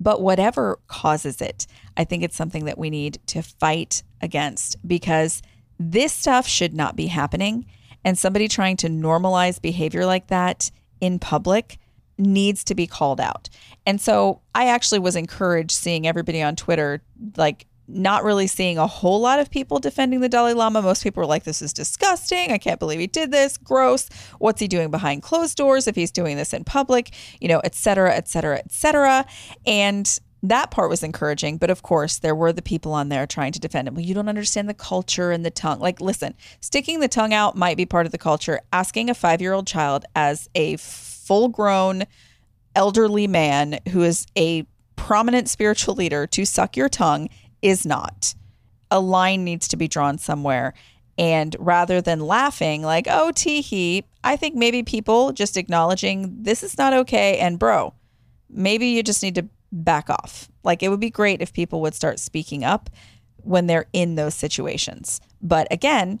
But 0.00 0.20
whatever 0.20 0.78
causes 0.88 1.40
it, 1.40 1.66
I 1.96 2.04
think 2.04 2.22
it's 2.22 2.36
something 2.36 2.64
that 2.64 2.78
we 2.78 2.90
need 2.90 3.18
to 3.28 3.42
fight 3.42 4.02
against 4.20 4.76
because 4.86 5.40
this 5.78 6.12
stuff 6.12 6.46
should 6.46 6.74
not 6.74 6.96
be 6.96 7.06
happening. 7.06 7.66
And 8.04 8.18
somebody 8.18 8.48
trying 8.48 8.76
to 8.78 8.88
normalize 8.88 9.60
behavior 9.60 10.04
like 10.04 10.26
that 10.26 10.70
in 11.00 11.18
public 11.18 11.78
needs 12.18 12.62
to 12.64 12.74
be 12.74 12.86
called 12.86 13.20
out. 13.20 13.48
And 13.86 14.00
so 14.00 14.42
I 14.54 14.68
actually 14.68 14.98
was 14.98 15.16
encouraged 15.16 15.72
seeing 15.72 16.06
everybody 16.06 16.42
on 16.42 16.54
Twitter, 16.54 17.02
like, 17.36 17.66
not 17.86 18.24
really 18.24 18.46
seeing 18.46 18.78
a 18.78 18.86
whole 18.86 19.20
lot 19.20 19.38
of 19.38 19.50
people 19.50 19.78
defending 19.78 20.20
the 20.20 20.28
Dalai 20.28 20.54
Lama. 20.54 20.80
Most 20.80 21.02
people 21.02 21.20
were 21.20 21.26
like, 21.26 21.44
this 21.44 21.60
is 21.60 21.72
disgusting. 21.72 22.50
I 22.50 22.56
can't 22.56 22.80
believe 22.80 22.98
he 22.98 23.06
did 23.06 23.30
this. 23.30 23.58
Gross. 23.58 24.08
What's 24.38 24.60
he 24.60 24.68
doing 24.68 24.90
behind 24.90 25.22
closed 25.22 25.56
doors 25.56 25.86
if 25.86 25.94
he's 25.94 26.10
doing 26.10 26.38
this 26.38 26.54
in 26.54 26.64
public, 26.64 27.14
you 27.40 27.48
know, 27.48 27.60
et 27.62 27.74
cetera, 27.74 28.14
et 28.14 28.26
cetera, 28.26 28.56
et 28.58 28.72
cetera. 28.72 29.26
And 29.66 30.18
that 30.48 30.70
part 30.70 30.90
was 30.90 31.02
encouraging. 31.02 31.56
But 31.56 31.70
of 31.70 31.82
course, 31.82 32.18
there 32.18 32.34
were 32.34 32.52
the 32.52 32.62
people 32.62 32.92
on 32.92 33.08
there 33.08 33.26
trying 33.26 33.52
to 33.52 33.60
defend 33.60 33.88
him. 33.88 33.94
Well, 33.94 34.04
you 34.04 34.14
don't 34.14 34.28
understand 34.28 34.68
the 34.68 34.74
culture 34.74 35.30
and 35.30 35.44
the 35.44 35.50
tongue. 35.50 35.80
Like, 35.80 36.00
listen, 36.00 36.34
sticking 36.60 37.00
the 37.00 37.08
tongue 37.08 37.32
out 37.32 37.56
might 37.56 37.76
be 37.76 37.86
part 37.86 38.06
of 38.06 38.12
the 38.12 38.18
culture. 38.18 38.60
Asking 38.72 39.08
a 39.08 39.14
five 39.14 39.40
year 39.40 39.54
old 39.54 39.66
child 39.66 40.04
as 40.14 40.48
a 40.54 40.76
full 40.76 41.48
grown 41.48 42.04
elderly 42.76 43.26
man 43.26 43.78
who 43.90 44.02
is 44.02 44.26
a 44.36 44.66
prominent 44.96 45.48
spiritual 45.48 45.94
leader 45.94 46.26
to 46.26 46.44
suck 46.44 46.76
your 46.76 46.88
tongue 46.88 47.28
is 47.62 47.86
not. 47.86 48.34
A 48.90 49.00
line 49.00 49.44
needs 49.44 49.66
to 49.68 49.76
be 49.76 49.88
drawn 49.88 50.18
somewhere. 50.18 50.74
And 51.16 51.56
rather 51.58 52.00
than 52.00 52.20
laughing, 52.20 52.82
like, 52.82 53.06
oh, 53.08 53.32
tee 53.34 53.60
hee, 53.62 54.04
I 54.22 54.36
think 54.36 54.56
maybe 54.56 54.82
people 54.82 55.32
just 55.32 55.56
acknowledging 55.56 56.42
this 56.42 56.62
is 56.62 56.76
not 56.76 56.92
okay. 56.92 57.38
And 57.38 57.58
bro, 57.58 57.94
maybe 58.50 58.88
you 58.88 59.02
just 59.02 59.22
need 59.22 59.36
to 59.36 59.48
back 59.74 60.08
off. 60.08 60.48
Like 60.62 60.82
it 60.82 60.88
would 60.88 61.00
be 61.00 61.10
great 61.10 61.42
if 61.42 61.52
people 61.52 61.80
would 61.82 61.94
start 61.94 62.18
speaking 62.18 62.64
up 62.64 62.88
when 63.38 63.66
they're 63.66 63.86
in 63.92 64.14
those 64.14 64.34
situations. 64.34 65.20
But 65.42 65.66
again, 65.70 66.20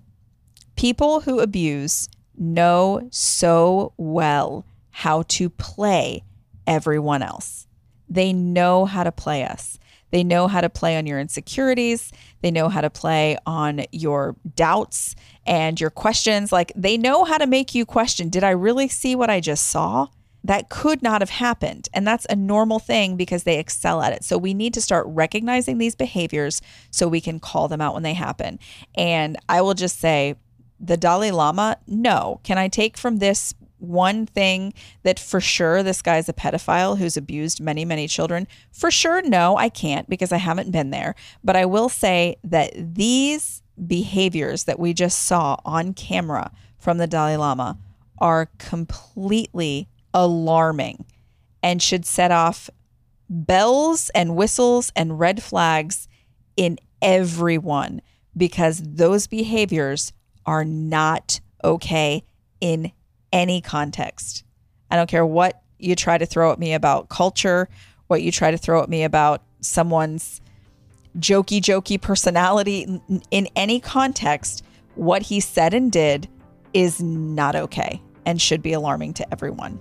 people 0.76 1.20
who 1.20 1.40
abuse 1.40 2.08
know 2.36 3.08
so 3.10 3.92
well 3.96 4.66
how 4.90 5.22
to 5.22 5.48
play 5.48 6.24
everyone 6.66 7.22
else. 7.22 7.66
They 8.08 8.32
know 8.32 8.84
how 8.84 9.04
to 9.04 9.12
play 9.12 9.44
us. 9.44 9.78
They 10.10 10.22
know 10.22 10.46
how 10.46 10.60
to 10.60 10.70
play 10.70 10.96
on 10.96 11.06
your 11.06 11.18
insecurities. 11.18 12.12
They 12.40 12.50
know 12.50 12.68
how 12.68 12.80
to 12.80 12.90
play 12.90 13.36
on 13.46 13.84
your 13.90 14.36
doubts 14.54 15.16
and 15.46 15.80
your 15.80 15.90
questions. 15.90 16.52
Like 16.52 16.72
they 16.76 16.96
know 16.96 17.24
how 17.24 17.38
to 17.38 17.46
make 17.46 17.74
you 17.74 17.84
question 17.84 18.28
Did 18.28 18.44
I 18.44 18.50
really 18.50 18.88
see 18.88 19.16
what 19.16 19.30
I 19.30 19.40
just 19.40 19.66
saw? 19.66 20.08
That 20.44 20.68
could 20.68 21.02
not 21.02 21.22
have 21.22 21.30
happened. 21.30 21.88
And 21.94 22.06
that's 22.06 22.26
a 22.28 22.36
normal 22.36 22.78
thing 22.78 23.16
because 23.16 23.42
they 23.42 23.58
excel 23.58 24.02
at 24.02 24.12
it. 24.12 24.22
So 24.22 24.36
we 24.36 24.54
need 24.54 24.74
to 24.74 24.80
start 24.80 25.06
recognizing 25.08 25.78
these 25.78 25.96
behaviors 25.96 26.60
so 26.90 27.08
we 27.08 27.22
can 27.22 27.40
call 27.40 27.66
them 27.66 27.80
out 27.80 27.94
when 27.94 28.02
they 28.02 28.14
happen. 28.14 28.58
And 28.94 29.38
I 29.48 29.62
will 29.62 29.74
just 29.74 29.98
say, 29.98 30.36
the 30.78 30.96
Dalai 30.96 31.30
Lama, 31.30 31.78
no. 31.86 32.40
Can 32.42 32.58
I 32.58 32.68
take 32.68 32.98
from 32.98 33.16
this 33.16 33.54
one 33.78 34.26
thing 34.26 34.74
that 35.02 35.18
for 35.18 35.40
sure 35.40 35.82
this 35.82 36.02
guy's 36.02 36.28
a 36.28 36.32
pedophile 36.32 36.98
who's 36.98 37.16
abused 37.16 37.60
many, 37.60 37.84
many 37.84 38.06
children? 38.06 38.46
For 38.70 38.90
sure, 38.90 39.22
no, 39.22 39.56
I 39.56 39.70
can't 39.70 40.08
because 40.10 40.32
I 40.32 40.36
haven't 40.36 40.72
been 40.72 40.90
there. 40.90 41.14
But 41.42 41.56
I 41.56 41.64
will 41.64 41.88
say 41.88 42.36
that 42.44 42.72
these 42.76 43.62
behaviors 43.86 44.64
that 44.64 44.78
we 44.78 44.92
just 44.92 45.22
saw 45.22 45.56
on 45.64 45.94
camera 45.94 46.50
from 46.78 46.98
the 46.98 47.06
Dalai 47.06 47.36
Lama 47.36 47.78
are 48.18 48.50
completely 48.58 49.88
alarming 50.14 51.04
and 51.62 51.82
should 51.82 52.06
set 52.06 52.30
off 52.30 52.70
bells 53.28 54.10
and 54.14 54.36
whistles 54.36 54.92
and 54.94 55.18
red 55.18 55.42
flags 55.42 56.08
in 56.56 56.78
everyone 57.02 58.00
because 58.36 58.80
those 58.82 59.26
behaviors 59.26 60.12
are 60.46 60.64
not 60.64 61.40
okay 61.62 62.22
in 62.60 62.92
any 63.32 63.60
context. 63.60 64.44
I 64.90 64.96
don't 64.96 65.08
care 65.08 65.26
what 65.26 65.62
you 65.78 65.96
try 65.96 66.18
to 66.18 66.26
throw 66.26 66.52
at 66.52 66.58
me 66.58 66.72
about 66.72 67.08
culture, 67.08 67.68
what 68.06 68.22
you 68.22 68.30
try 68.30 68.50
to 68.50 68.58
throw 68.58 68.82
at 68.82 68.88
me 68.88 69.02
about 69.02 69.42
someone's 69.60 70.40
jokey, 71.18 71.60
jokey 71.60 72.00
personality 72.00 73.00
in 73.30 73.48
any 73.56 73.80
context. 73.80 74.64
What 74.94 75.22
he 75.22 75.40
said 75.40 75.74
and 75.74 75.90
did 75.90 76.28
is 76.72 77.00
not 77.02 77.56
okay 77.56 78.00
and 78.26 78.40
should 78.40 78.62
be 78.62 78.72
alarming 78.72 79.14
to 79.14 79.32
everyone. 79.32 79.78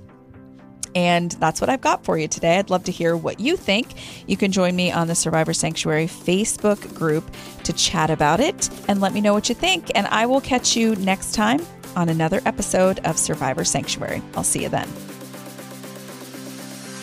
And 0.95 1.31
that's 1.33 1.59
what 1.59 1.69
I've 1.69 1.81
got 1.81 2.03
for 2.03 2.17
you 2.17 2.27
today. 2.27 2.57
I'd 2.57 2.69
love 2.69 2.83
to 2.85 2.91
hear 2.91 3.17
what 3.17 3.39
you 3.39 3.57
think. 3.57 3.87
You 4.27 4.37
can 4.37 4.51
join 4.51 4.75
me 4.75 4.91
on 4.91 5.07
the 5.07 5.15
Survivor 5.15 5.53
Sanctuary 5.53 6.07
Facebook 6.07 6.93
group 6.93 7.29
to 7.63 7.73
chat 7.73 8.09
about 8.09 8.39
it 8.39 8.69
and 8.87 9.01
let 9.01 9.13
me 9.13 9.21
know 9.21 9.33
what 9.33 9.49
you 9.49 9.55
think. 9.55 9.91
And 9.95 10.07
I 10.07 10.25
will 10.25 10.41
catch 10.41 10.75
you 10.75 10.95
next 10.97 11.33
time 11.33 11.65
on 11.95 12.09
another 12.09 12.41
episode 12.45 12.99
of 13.05 13.17
Survivor 13.17 13.63
Sanctuary. 13.63 14.21
I'll 14.35 14.43
see 14.43 14.63
you 14.63 14.69
then. 14.69 14.87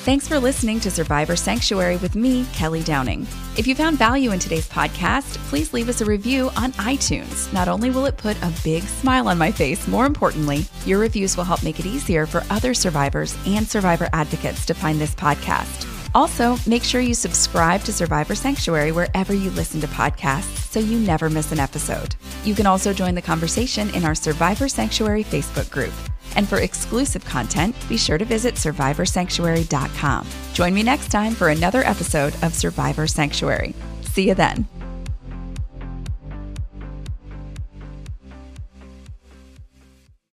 Thanks 0.02 0.26
for 0.26 0.38
listening 0.38 0.80
to 0.80 0.90
Survivor 0.90 1.36
Sanctuary 1.36 1.98
with 1.98 2.14
me, 2.14 2.46
Kelly 2.54 2.82
Downing. 2.82 3.26
If 3.60 3.66
you 3.66 3.74
found 3.74 3.98
value 3.98 4.32
in 4.32 4.38
today's 4.38 4.66
podcast, 4.66 5.36
please 5.50 5.74
leave 5.74 5.90
us 5.90 6.00
a 6.00 6.06
review 6.06 6.48
on 6.56 6.72
iTunes. 6.72 7.52
Not 7.52 7.68
only 7.68 7.90
will 7.90 8.06
it 8.06 8.16
put 8.16 8.42
a 8.42 8.50
big 8.64 8.84
smile 8.84 9.28
on 9.28 9.36
my 9.36 9.52
face, 9.52 9.86
more 9.86 10.06
importantly, 10.06 10.64
your 10.86 10.98
reviews 10.98 11.36
will 11.36 11.44
help 11.44 11.62
make 11.62 11.78
it 11.78 11.84
easier 11.84 12.24
for 12.24 12.42
other 12.48 12.72
survivors 12.72 13.36
and 13.46 13.68
survivor 13.68 14.08
advocates 14.14 14.64
to 14.64 14.72
find 14.72 14.98
this 14.98 15.14
podcast. 15.14 15.86
Also, 16.14 16.56
make 16.66 16.82
sure 16.82 17.02
you 17.02 17.12
subscribe 17.12 17.82
to 17.82 17.92
Survivor 17.92 18.34
Sanctuary 18.34 18.92
wherever 18.92 19.34
you 19.34 19.50
listen 19.50 19.78
to 19.82 19.86
podcasts 19.88 20.70
so 20.70 20.80
you 20.80 20.98
never 20.98 21.28
miss 21.28 21.52
an 21.52 21.60
episode. 21.60 22.14
You 22.44 22.54
can 22.54 22.64
also 22.64 22.94
join 22.94 23.14
the 23.14 23.20
conversation 23.20 23.94
in 23.94 24.06
our 24.06 24.14
Survivor 24.14 24.70
Sanctuary 24.70 25.22
Facebook 25.22 25.70
group. 25.70 25.92
And 26.36 26.48
for 26.48 26.58
exclusive 26.58 27.24
content, 27.24 27.74
be 27.88 27.96
sure 27.96 28.18
to 28.18 28.24
visit 28.24 28.54
survivorsanctuary.com. 28.54 30.26
Join 30.52 30.74
me 30.74 30.82
next 30.82 31.10
time 31.10 31.34
for 31.34 31.48
another 31.48 31.82
episode 31.82 32.34
of 32.42 32.54
Survivor 32.54 33.06
Sanctuary. 33.06 33.74
See 34.02 34.28
you 34.28 34.34
then. 34.34 34.79